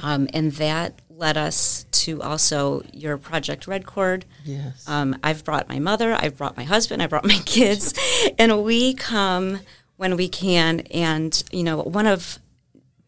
Um, 0.00 0.28
and 0.32 0.52
that 0.52 1.00
led 1.10 1.36
us 1.36 1.86
to 1.90 2.22
also 2.22 2.84
your 2.92 3.16
Project 3.16 3.66
Red 3.66 3.84
Cord. 3.84 4.26
Yes. 4.44 4.88
Um, 4.88 5.18
I've 5.24 5.42
brought 5.44 5.68
my 5.68 5.80
mother, 5.80 6.14
I've 6.14 6.36
brought 6.36 6.56
my 6.56 6.64
husband, 6.64 7.02
I 7.02 7.08
brought 7.08 7.24
my 7.24 7.40
kids, 7.44 7.94
and 8.38 8.62
we 8.62 8.94
come 8.94 9.60
when 9.96 10.16
we 10.16 10.28
can. 10.28 10.80
And, 10.92 11.42
you 11.52 11.62
know, 11.62 11.78
one 11.82 12.06
of, 12.06 12.38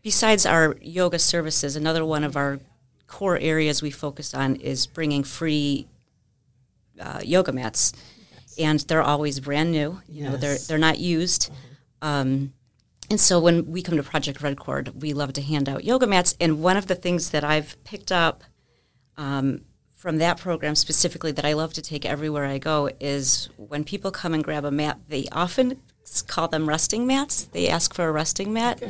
besides 0.03 0.47
our 0.47 0.77
yoga 0.81 1.19
services, 1.19 1.77
another 1.77 2.05
one 2.05 2.25
of 2.25 2.37
our 2.37 2.61
core 3.07 3.39
areas 3.39 3.83
we 3.83 3.91
focus 3.91 4.35
on 4.35 4.57
is 4.57 4.87
bringing 4.87 5.25
free 5.25 5.87
uh, 7.01 7.21
yoga 7.23 7.53
mats. 7.53 7.93
And 8.59 8.81
they're 8.81 9.03
always 9.03 9.39
brand 9.41 9.71
new. 9.71 10.01
You 10.09 10.25
know, 10.25 10.37
they're 10.37 10.59
they're 10.59 10.79
not 10.79 10.99
used. 10.99 11.49
Um, 12.03 12.53
and 13.09 13.21
so 13.21 13.39
when 13.39 13.71
we 13.71 13.83
come 13.83 13.97
to 13.97 14.03
Project 14.03 14.43
Red 14.43 14.59
Cord, 14.59 15.01
we 15.01 15.13
love 15.13 15.33
to 15.35 15.43
hand 15.43 15.69
out 15.69 15.85
yoga 15.85 16.07
mats. 16.07 16.37
And 16.41 16.61
one 16.61 16.77
of 16.77 16.89
the 16.89 16.97
things 16.97 17.31
that 17.31 17.45
I've 17.45 17.83
picked 17.85 18.11
up 18.11 18.43
um, 19.17 19.63
from 19.95 20.19
that 20.19 20.39
program 20.39 20.75
specifically 20.75 21.33
that 21.33 21.45
I 21.45 21.55
love 21.55 21.73
to 21.75 21.83
take 21.83 22.05
everywhere 22.05 22.47
I 22.47 22.59
go 22.59 22.91
is 23.01 23.49
when 23.57 23.85
people 23.85 24.11
come 24.11 24.35
and 24.35 24.45
grab 24.45 24.65
a 24.65 24.71
mat, 24.71 24.99
they 25.09 25.27
often 25.33 25.81
call 26.27 26.49
them 26.49 26.69
resting 26.69 27.07
mats. 27.07 27.45
They 27.45 27.69
ask 27.69 27.95
for 27.95 28.09
a 28.09 28.13
resting 28.13 28.53
mat. 28.53 28.83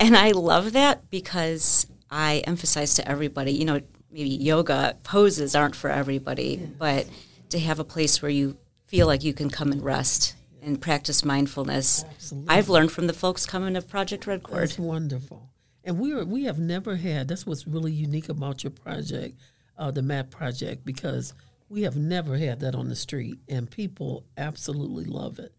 And 0.00 0.16
I 0.16 0.30
love 0.30 0.72
that 0.72 1.10
because 1.10 1.86
I 2.10 2.42
emphasize 2.46 2.94
to 2.94 3.08
everybody, 3.08 3.52
you 3.52 3.64
know, 3.64 3.80
maybe 4.10 4.30
yoga 4.30 4.96
poses 5.02 5.54
aren't 5.54 5.76
for 5.76 5.90
everybody, 5.90 6.56
but 6.56 7.06
to 7.50 7.58
have 7.58 7.78
a 7.78 7.84
place 7.84 8.22
where 8.22 8.30
you 8.30 8.56
feel 8.86 9.06
like 9.06 9.24
you 9.24 9.34
can 9.34 9.50
come 9.50 9.72
and 9.72 9.82
rest 9.82 10.34
and 10.62 10.80
practice 10.80 11.24
mindfulness. 11.24 12.04
I've 12.48 12.68
learned 12.68 12.92
from 12.92 13.06
the 13.06 13.12
folks 13.12 13.46
coming 13.46 13.74
to 13.74 13.82
Project 13.82 14.26
Red 14.26 14.42
Cord. 14.42 14.62
That's 14.62 14.78
wonderful. 14.78 15.48
And 15.84 15.98
we 15.98 16.12
are, 16.12 16.24
we 16.24 16.44
have 16.44 16.58
never 16.58 16.96
had. 16.96 17.28
That's 17.28 17.46
what's 17.46 17.66
really 17.66 17.92
unique 17.92 18.28
about 18.28 18.64
your 18.64 18.70
project, 18.70 19.38
uh, 19.76 19.90
the 19.90 20.02
Mat 20.02 20.30
Project, 20.30 20.84
because 20.84 21.32
we 21.68 21.82
have 21.82 21.96
never 21.96 22.36
had 22.38 22.60
that 22.60 22.74
on 22.74 22.88
the 22.88 22.96
street, 22.96 23.38
and 23.48 23.70
people 23.70 24.24
absolutely 24.36 25.04
love 25.04 25.38
it, 25.38 25.52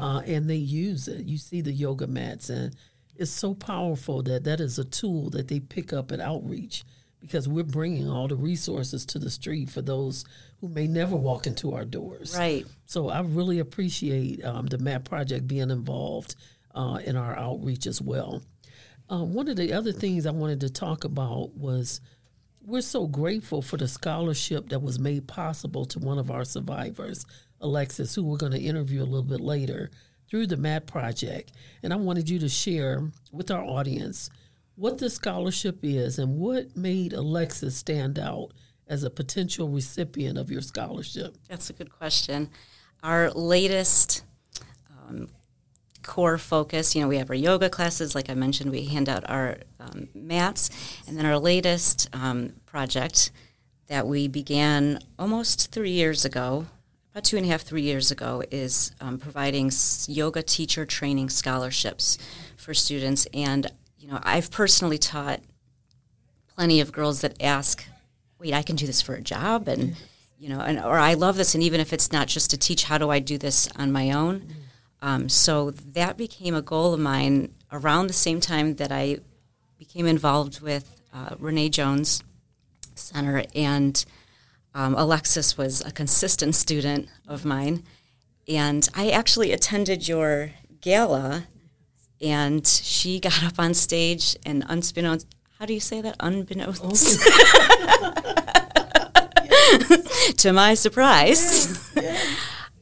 uh, 0.00 0.20
and 0.20 0.48
they 0.48 0.56
use 0.56 1.08
it. 1.08 1.24
You 1.26 1.38
see 1.38 1.60
the 1.60 1.72
yoga 1.72 2.06
mats, 2.06 2.50
and 2.50 2.74
it's 3.16 3.30
so 3.30 3.54
powerful 3.54 4.22
that 4.22 4.44
that 4.44 4.60
is 4.60 4.78
a 4.78 4.84
tool 4.84 5.30
that 5.30 5.48
they 5.48 5.60
pick 5.60 5.92
up 5.92 6.12
at 6.12 6.20
outreach 6.20 6.84
because 7.20 7.48
we're 7.48 7.64
bringing 7.64 8.08
all 8.08 8.28
the 8.28 8.36
resources 8.36 9.04
to 9.06 9.18
the 9.18 9.30
street 9.30 9.68
for 9.68 9.82
those 9.82 10.24
who 10.60 10.68
may 10.68 10.86
never 10.86 11.16
walk 11.16 11.46
into 11.46 11.74
our 11.74 11.84
doors. 11.84 12.36
Right. 12.38 12.64
So 12.84 13.08
I 13.08 13.20
really 13.22 13.58
appreciate 13.58 14.44
um, 14.44 14.66
the 14.66 14.78
MAT 14.78 15.04
Project 15.04 15.48
being 15.48 15.70
involved 15.70 16.36
uh, 16.74 17.00
in 17.04 17.16
our 17.16 17.36
outreach 17.36 17.86
as 17.86 18.00
well. 18.00 18.42
Uh, 19.10 19.24
one 19.24 19.48
of 19.48 19.56
the 19.56 19.72
other 19.72 19.92
things 19.92 20.26
I 20.26 20.30
wanted 20.30 20.60
to 20.60 20.70
talk 20.70 21.04
about 21.04 21.56
was 21.56 22.00
we're 22.66 22.80
so 22.80 23.06
grateful 23.06 23.62
for 23.62 23.76
the 23.76 23.86
scholarship 23.86 24.68
that 24.70 24.82
was 24.82 24.98
made 24.98 25.28
possible 25.28 25.84
to 25.86 26.00
one 26.00 26.18
of 26.18 26.30
our 26.30 26.44
survivors, 26.44 27.24
Alexis, 27.60 28.14
who 28.14 28.24
we're 28.24 28.36
going 28.36 28.52
to 28.52 28.58
interview 28.58 29.02
a 29.02 29.04
little 29.04 29.22
bit 29.22 29.40
later 29.40 29.90
through 30.28 30.48
the 30.48 30.56
MAT 30.56 30.86
Project. 30.86 31.52
And 31.84 31.92
I 31.92 31.96
wanted 31.96 32.28
you 32.28 32.40
to 32.40 32.48
share 32.48 33.10
with 33.30 33.52
our 33.52 33.62
audience 33.62 34.28
what 34.74 34.98
the 34.98 35.08
scholarship 35.08 35.78
is 35.82 36.18
and 36.18 36.38
what 36.38 36.76
made 36.76 37.12
Alexis 37.12 37.76
stand 37.76 38.18
out 38.18 38.50
as 38.88 39.04
a 39.04 39.10
potential 39.10 39.68
recipient 39.68 40.36
of 40.36 40.50
your 40.50 40.60
scholarship. 40.60 41.36
That's 41.48 41.70
a 41.70 41.72
good 41.72 41.90
question. 41.90 42.50
Our 43.02 43.30
latest 43.30 44.24
um, 44.90 45.28
core 46.06 46.38
focus, 46.38 46.94
you 46.94 47.02
know, 47.02 47.08
we 47.08 47.18
have 47.18 47.28
our 47.28 47.36
yoga 47.36 47.68
classes, 47.68 48.14
like 48.14 48.30
I 48.30 48.34
mentioned, 48.34 48.70
we 48.70 48.86
hand 48.86 49.08
out 49.08 49.28
our 49.28 49.58
um, 49.80 50.08
mats, 50.14 50.70
and 51.06 51.18
then 51.18 51.26
our 51.26 51.38
latest 51.38 52.08
um, 52.12 52.52
project 52.64 53.30
that 53.88 54.06
we 54.06 54.28
began 54.28 55.00
almost 55.18 55.72
three 55.72 55.90
years 55.90 56.24
ago, 56.24 56.66
about 57.12 57.24
two 57.24 57.36
and 57.36 57.46
a 57.46 57.48
half, 57.48 57.62
three 57.62 57.82
years 57.82 58.10
ago, 58.10 58.42
is 58.50 58.92
um, 59.00 59.18
providing 59.18 59.70
yoga 60.06 60.42
teacher 60.42 60.86
training 60.86 61.28
scholarships 61.28 62.18
for 62.56 62.74
students. 62.74 63.26
And, 63.34 63.66
you 63.98 64.08
know, 64.08 64.20
I've 64.22 64.50
personally 64.50 64.98
taught 64.98 65.40
plenty 66.46 66.80
of 66.80 66.92
girls 66.92 67.20
that 67.20 67.42
ask, 67.42 67.84
wait, 68.38 68.54
I 68.54 68.62
can 68.62 68.76
do 68.76 68.86
this 68.86 69.02
for 69.02 69.14
a 69.14 69.20
job? 69.20 69.68
And, 69.68 69.96
you 70.38 70.48
know, 70.48 70.60
and, 70.60 70.78
or 70.78 70.98
I 70.98 71.14
love 71.14 71.36
this. 71.36 71.54
And 71.54 71.62
even 71.62 71.80
if 71.80 71.92
it's 71.92 72.12
not 72.12 72.28
just 72.28 72.50
to 72.50 72.58
teach, 72.58 72.84
how 72.84 72.98
do 72.98 73.10
I 73.10 73.18
do 73.18 73.38
this 73.38 73.68
on 73.76 73.92
my 73.92 74.10
own? 74.10 74.54
Um, 75.02 75.28
so 75.28 75.70
that 75.70 76.16
became 76.16 76.54
a 76.54 76.62
goal 76.62 76.94
of 76.94 77.00
mine 77.00 77.54
around 77.70 78.06
the 78.06 78.12
same 78.12 78.40
time 78.40 78.76
that 78.76 78.90
I 78.90 79.18
became 79.78 80.06
involved 80.06 80.60
with 80.60 81.00
uh, 81.12 81.36
Renee 81.38 81.68
Jones 81.68 82.22
Center. 82.94 83.44
And 83.54 84.04
um, 84.74 84.94
Alexis 84.94 85.56
was 85.56 85.84
a 85.84 85.90
consistent 85.90 86.54
student 86.54 87.08
of 87.26 87.44
mine. 87.44 87.82
And 88.48 88.88
I 88.94 89.10
actually 89.10 89.52
attended 89.52 90.06
your 90.06 90.52
gala, 90.80 91.44
and 92.20 92.66
she 92.66 93.18
got 93.18 93.42
up 93.42 93.58
on 93.58 93.74
stage 93.74 94.36
and 94.46 94.64
unbeknownst, 94.68 95.26
how 95.58 95.66
do 95.66 95.74
you 95.74 95.80
say 95.80 96.00
that? 96.00 96.16
Unbeknownst. 96.20 97.18
to 100.38 100.52
my 100.52 100.74
surprise, 100.74 101.92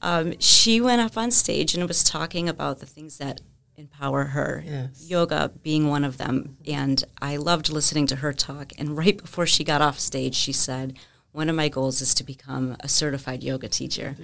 um, 0.05 0.35
she 0.39 0.81
went 0.81 1.01
up 1.01 1.17
on 1.17 1.31
stage 1.31 1.75
and 1.75 1.89
was 1.89 2.05
talking 2.05 2.49
about 2.49 2.79
the 2.81 2.87
things 2.87 3.19
that 3.19 3.41
empower 3.77 4.25
her, 4.27 4.63
Yes. 4.65 5.05
yoga 5.09 5.51
being 5.63 5.89
one 5.89 6.05
of 6.05 6.17
them. 6.19 6.57
And 6.67 7.03
I 7.21 7.37
loved 7.37 7.71
listening 7.71 8.07
to 8.09 8.17
her 8.17 8.33
talk. 8.33 8.73
And 8.79 8.97
right 8.97 9.17
before 9.17 9.47
she 9.47 9.65
got 9.65 9.81
off 9.83 9.99
stage, 9.99 10.35
she 10.37 10.53
said, 10.53 10.97
One 11.33 11.49
of 11.51 11.57
my 11.57 11.69
goals 11.69 12.01
is 12.01 12.15
to 12.15 12.25
become 12.25 12.77
a 12.81 12.89
certified 12.89 13.43
yoga 13.43 13.69
teacher. 13.69 14.17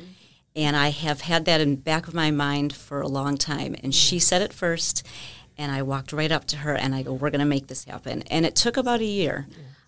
And 0.55 0.77
I 0.77 0.91
have 0.91 1.23
had 1.23 1.45
that 1.47 1.61
in 1.61 1.77
back 1.77 2.07
of 2.09 2.15
my 2.15 2.31
mind 2.31 2.73
for 2.75 3.01
a 3.01 3.09
long 3.09 3.37
time. 3.37 3.75
And 3.83 3.93
she 3.95 4.19
said 4.19 4.43
it 4.43 4.53
first, 4.53 5.05
and 5.59 5.71
I 5.73 5.83
walked 5.83 6.13
right 6.13 6.31
up 6.33 6.45
to 6.47 6.57
her 6.59 6.75
and 6.75 6.95
I 6.95 7.03
go, 7.03 7.13
"We're 7.13 7.31
going 7.31 7.41
to 7.49 7.55
make 7.57 7.67
this 7.69 7.85
happen." 7.85 8.23
And 8.31 8.45
it 8.47 8.55
took 8.57 8.77
about 8.77 9.01
a 9.01 9.05
year. 9.21 9.47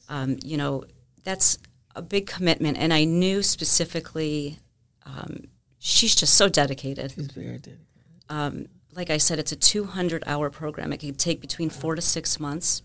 Um, 0.08 0.38
you 0.44 0.56
know, 0.56 0.84
that's 1.24 1.58
a 1.96 2.02
big 2.02 2.26
commitment, 2.26 2.76
and 2.78 2.92
I 2.92 3.04
knew 3.04 3.42
specifically 3.42 4.58
um, 5.06 5.44
she's 5.82 6.14
just 6.14 6.34
so 6.34 6.48
dedicated. 6.48 7.12
He's 7.12 7.26
very 7.26 7.58
dedicated. 7.58 7.80
Um, 8.28 8.68
like 8.94 9.10
I 9.10 9.16
said, 9.18 9.38
it's 9.38 9.52
a 9.52 9.56
200-hour 9.56 10.50
program. 10.50 10.92
It 10.92 11.00
can 11.00 11.14
take 11.14 11.40
between 11.40 11.70
four 11.70 11.94
to 11.96 12.02
six 12.02 12.38
months. 12.38 12.82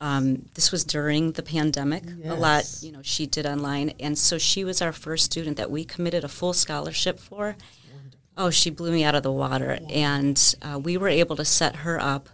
Um, 0.00 0.46
this 0.54 0.70
was 0.70 0.84
during 0.84 1.32
the 1.32 1.42
pandemic. 1.42 2.02
A 2.24 2.34
lot, 2.34 2.64
you 2.82 2.92
know, 2.92 3.00
she 3.02 3.26
did 3.26 3.46
online, 3.46 3.94
and 3.98 4.18
so 4.18 4.36
she 4.36 4.62
was 4.62 4.82
our 4.82 4.92
first 4.92 5.24
student 5.24 5.56
that 5.56 5.70
we 5.70 5.84
committed 5.84 6.24
a 6.24 6.28
full 6.28 6.52
scholarship 6.52 7.18
for. 7.18 7.56
Oh, 8.36 8.50
she 8.50 8.68
blew 8.68 8.90
me 8.92 9.04
out 9.04 9.14
of 9.14 9.22
the 9.22 9.32
water, 9.32 9.78
and 9.88 10.54
uh, 10.60 10.78
we 10.78 10.96
were 10.98 11.08
able 11.08 11.36
to 11.36 11.44
set 11.44 11.76
her 11.76 11.98
up 12.00 12.28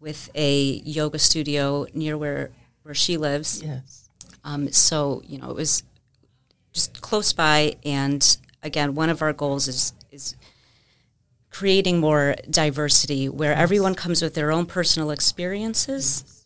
with 0.00 0.28
a 0.34 0.82
yoga 0.84 1.18
studio 1.18 1.86
near 1.94 2.18
where 2.18 2.50
where 2.82 2.94
she 2.94 3.16
lives. 3.16 3.62
Yes. 3.62 4.10
Um, 4.44 4.70
so 4.72 5.22
you 5.24 5.38
know, 5.38 5.48
it 5.50 5.56
was 5.56 5.84
just 6.72 7.00
close 7.00 7.32
by, 7.32 7.76
and 7.84 8.36
again, 8.62 8.94
one 8.94 9.10
of 9.10 9.22
our 9.22 9.32
goals 9.32 9.68
is 9.68 9.92
is 10.10 10.36
creating 11.50 11.98
more 11.98 12.34
diversity 12.50 13.28
where 13.28 13.54
everyone 13.54 13.94
comes 13.94 14.20
with 14.20 14.34
their 14.34 14.52
own 14.52 14.66
personal 14.66 15.10
experiences, 15.10 16.44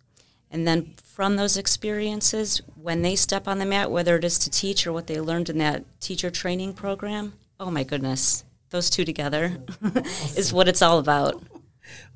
and 0.51 0.67
then 0.67 0.95
from 1.21 1.37
those 1.37 1.57
experiences, 1.57 2.63
when 2.75 3.03
they 3.03 3.15
step 3.15 3.47
on 3.47 3.59
the 3.59 3.67
mat, 3.67 3.91
whether 3.91 4.17
it 4.17 4.25
is 4.25 4.39
to 4.39 4.51
teach 4.51 4.87
or 4.87 4.93
what 4.93 5.07
they 5.07 5.21
learned 5.21 5.51
in 5.51 5.59
that 5.59 5.85
teacher 6.01 6.31
training 6.31 6.73
program, 6.73 7.35
oh 7.59 7.71
my 7.71 7.85
goodness, 7.85 8.45
those 8.71 8.89
two 8.89 9.05
together 9.05 9.59
is 10.37 10.53
what 10.53 10.69
it's 10.69 10.83
all 10.83 10.99
about. 10.99 11.43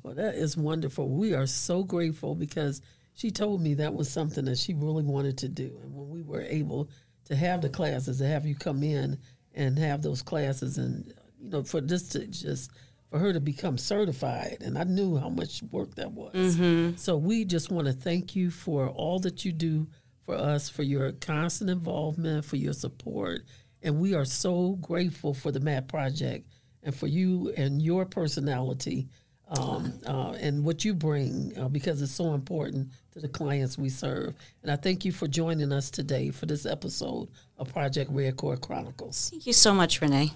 Well, 0.01 0.15
that 0.15 0.35
is 0.35 0.57
wonderful. 0.57 1.09
We 1.09 1.33
are 1.33 1.45
so 1.45 1.83
grateful 1.83 2.35
because 2.35 2.81
she 3.13 3.31
told 3.31 3.61
me 3.61 3.75
that 3.75 3.93
was 3.93 4.09
something 4.09 4.45
that 4.45 4.57
she 4.57 4.73
really 4.73 5.03
wanted 5.03 5.37
to 5.39 5.49
do. 5.49 5.79
And 5.83 5.93
when 5.93 6.09
we 6.09 6.21
were 6.21 6.41
able 6.41 6.89
to 7.25 7.35
have 7.35 7.61
the 7.61 7.69
classes, 7.69 8.17
to 8.17 8.27
have 8.27 8.45
you 8.45 8.55
come 8.55 8.83
in 8.83 9.17
and 9.55 9.79
have 9.79 10.01
those 10.01 10.21
classes, 10.21 10.77
and 10.77 11.11
you 11.41 11.49
know, 11.49 11.63
for 11.63 11.81
this 11.81 12.09
to 12.09 12.27
just 12.27 12.71
for 13.09 13.19
her 13.19 13.33
to 13.33 13.39
become 13.39 13.77
certified. 13.77 14.57
And 14.61 14.77
I 14.77 14.83
knew 14.83 15.17
how 15.17 15.29
much 15.29 15.63
work 15.71 15.95
that 15.95 16.11
was. 16.11 16.33
Mm-hmm. 16.57 16.97
So 16.97 17.17
we 17.17 17.45
just 17.45 17.71
want 17.71 17.87
to 17.87 17.93
thank 17.93 18.35
you 18.35 18.51
for 18.51 18.89
all 18.89 19.19
that 19.19 19.45
you 19.45 19.51
do 19.51 19.87
for 20.23 20.35
us, 20.35 20.69
for 20.69 20.83
your 20.83 21.11
constant 21.13 21.69
involvement, 21.69 22.45
for 22.45 22.55
your 22.57 22.73
support. 22.73 23.41
And 23.81 23.99
we 23.99 24.15
are 24.15 24.25
so 24.25 24.73
grateful 24.81 25.33
for 25.33 25.51
the 25.51 25.59
MAT 25.59 25.87
Project 25.87 26.49
and 26.81 26.95
for 26.95 27.07
you 27.07 27.53
and 27.55 27.81
your 27.81 28.05
personality 28.05 29.07
um, 29.47 29.99
uh, 30.07 30.31
and 30.39 30.63
what 30.63 30.83
you 30.83 30.93
bring 30.95 31.53
uh, 31.57 31.67
because 31.67 32.01
it's 32.01 32.11
so 32.11 32.33
important 32.33 32.89
to 33.15 33.21
the 33.21 33.29
clients 33.29 33.77
we 33.77 33.87
serve. 33.87 34.33
And 34.61 34.69
I 34.69 34.75
thank 34.75 35.05
you 35.05 35.13
for 35.13 35.25
joining 35.25 35.71
us 35.71 35.89
today 35.89 36.31
for 36.31 36.47
this 36.47 36.65
episode 36.65 37.29
of 37.57 37.71
Project 37.71 38.11
Red 38.11 38.35
Cord 38.35 38.59
Chronicles. 38.59 39.29
Thank 39.29 39.47
you 39.47 39.53
so 39.53 39.73
much, 39.73 40.01
Renee. 40.01 40.33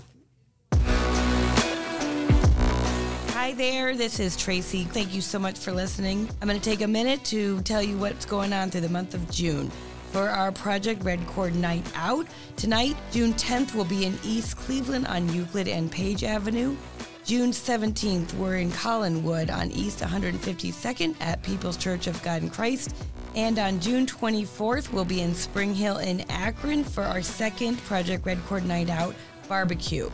Hi 3.34 3.54
there, 3.54 3.98
this 3.98 4.22
is 4.22 4.38
Tracy. 4.38 4.86
Thank 4.86 5.14
you 5.14 5.20
so 5.20 5.38
much 5.38 5.60
for 5.60 5.74
listening. 5.74 6.30
I'm 6.42 6.48
going 6.48 6.58
to 6.58 6.70
take 6.70 6.80
a 6.80 6.88
minute 6.88 7.22
to 7.26 7.62
tell 7.64 7.84
you 7.84 7.98
what's 7.98 8.26
going 8.26 8.54
on 8.54 8.70
through 8.70 8.82
the 8.82 8.90
month 8.90 9.14
of 9.14 9.30
June. 9.30 9.70
For 10.14 10.30
our 10.30 10.54
Project 10.54 11.04
Red 11.04 11.26
Cord 11.28 11.56
Night 11.56 11.86
Out, 11.96 12.28
tonight, 12.56 12.96
June 13.12 13.34
10th, 13.34 13.76
will 13.76 13.84
be 13.84 14.06
in 14.06 14.18
East 14.24 14.56
Cleveland 14.56 15.06
on 15.08 15.28
Euclid 15.34 15.68
and 15.68 15.92
Page 15.92 16.24
Avenue. 16.24 16.78
June 17.26 17.52
17th, 17.52 18.34
we're 18.36 18.56
in 18.56 18.72
Collinwood 18.72 19.54
on 19.54 19.70
East 19.72 20.00
152nd 20.00 21.16
at 21.20 21.44
People's 21.44 21.78
Church 21.78 22.08
of 22.08 22.22
God 22.24 22.42
in 22.42 22.50
Christ. 22.50 22.96
And 23.36 23.60
on 23.60 23.80
June 23.80 24.08
24th, 24.08 24.92
we'll 24.92 25.06
be 25.06 25.22
in 25.22 25.36
Spring 25.36 25.76
Hill 25.76 25.98
in 25.98 26.22
Akron 26.32 26.84
for 26.84 27.04
our 27.04 27.22
second 27.22 27.78
Project 27.84 28.26
Red 28.26 28.44
Cord 28.48 28.66
Night 28.66 28.90
Out 28.90 29.14
barbecue. 29.48 30.10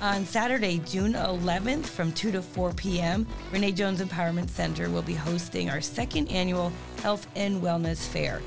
On 0.00 0.24
Saturday, 0.24 0.78
June 0.86 1.14
11th 1.14 1.86
from 1.86 2.12
2 2.12 2.30
to 2.32 2.42
4 2.42 2.72
p.m., 2.74 3.26
Renee 3.52 3.72
Jones 3.72 4.00
Empowerment 4.00 4.48
Center 4.48 4.88
will 4.88 5.02
be 5.02 5.14
hosting 5.14 5.70
our 5.70 5.80
second 5.80 6.30
annual 6.30 6.72
Health 7.02 7.26
and 7.34 7.60
Wellness 7.60 8.06
Fair. 8.06 8.40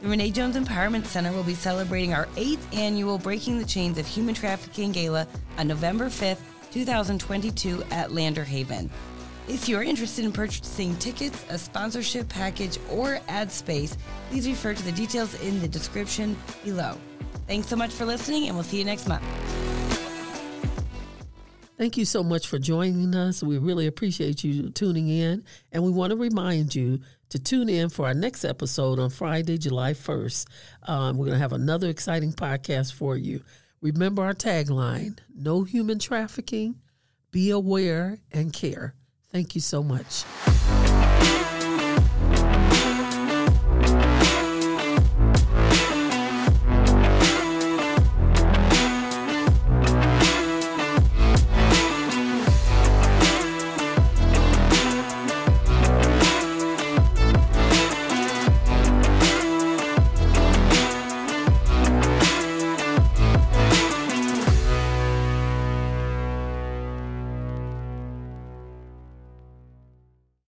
The 0.00 0.08
Renee 0.08 0.30
Jones 0.30 0.56
Empowerment 0.56 1.06
Center 1.06 1.32
will 1.32 1.42
be 1.42 1.54
celebrating 1.54 2.14
our 2.14 2.28
eighth 2.36 2.66
annual 2.72 3.18
Breaking 3.18 3.58
the 3.58 3.64
Chains 3.64 3.98
of 3.98 4.06
Human 4.06 4.34
Trafficking 4.34 4.92
Gala 4.92 5.26
on 5.58 5.66
November 5.66 6.06
5th 6.06 6.40
2022 6.74 7.84
at 7.92 8.10
Landerhaven. 8.10 8.90
If 9.46 9.68
you're 9.68 9.84
interested 9.84 10.24
in 10.24 10.32
purchasing 10.32 10.96
tickets, 10.96 11.44
a 11.48 11.56
sponsorship 11.56 12.28
package, 12.28 12.80
or 12.90 13.20
ad 13.28 13.52
space, 13.52 13.96
please 14.28 14.48
refer 14.48 14.74
to 14.74 14.82
the 14.82 14.90
details 14.90 15.40
in 15.40 15.60
the 15.60 15.68
description 15.68 16.36
below. 16.64 16.98
Thanks 17.46 17.68
so 17.68 17.76
much 17.76 17.92
for 17.92 18.04
listening, 18.04 18.48
and 18.48 18.56
we'll 18.56 18.64
see 18.64 18.78
you 18.78 18.84
next 18.84 19.06
month. 19.06 19.22
Thank 21.78 21.96
you 21.96 22.04
so 22.04 22.24
much 22.24 22.48
for 22.48 22.58
joining 22.58 23.14
us. 23.14 23.40
We 23.40 23.58
really 23.58 23.86
appreciate 23.86 24.42
you 24.42 24.70
tuning 24.70 25.08
in. 25.08 25.44
And 25.70 25.84
we 25.84 25.90
want 25.90 26.10
to 26.10 26.16
remind 26.16 26.74
you 26.74 27.00
to 27.28 27.38
tune 27.38 27.68
in 27.68 27.88
for 27.88 28.06
our 28.06 28.14
next 28.14 28.44
episode 28.44 28.98
on 28.98 29.10
Friday, 29.10 29.58
July 29.58 29.92
1st. 29.92 30.46
Um, 30.84 31.18
we're 31.18 31.26
going 31.26 31.36
to 31.36 31.42
have 31.42 31.52
another 31.52 31.88
exciting 31.88 32.32
podcast 32.32 32.94
for 32.94 33.16
you. 33.16 33.42
Remember 33.84 34.22
our 34.22 34.32
tagline 34.32 35.18
know 35.36 35.64
human 35.64 35.98
trafficking, 35.98 36.76
be 37.30 37.50
aware 37.50 38.16
and 38.32 38.50
care. 38.50 38.94
Thank 39.30 39.54
you 39.54 39.60
so 39.60 39.82
much. 39.82 40.24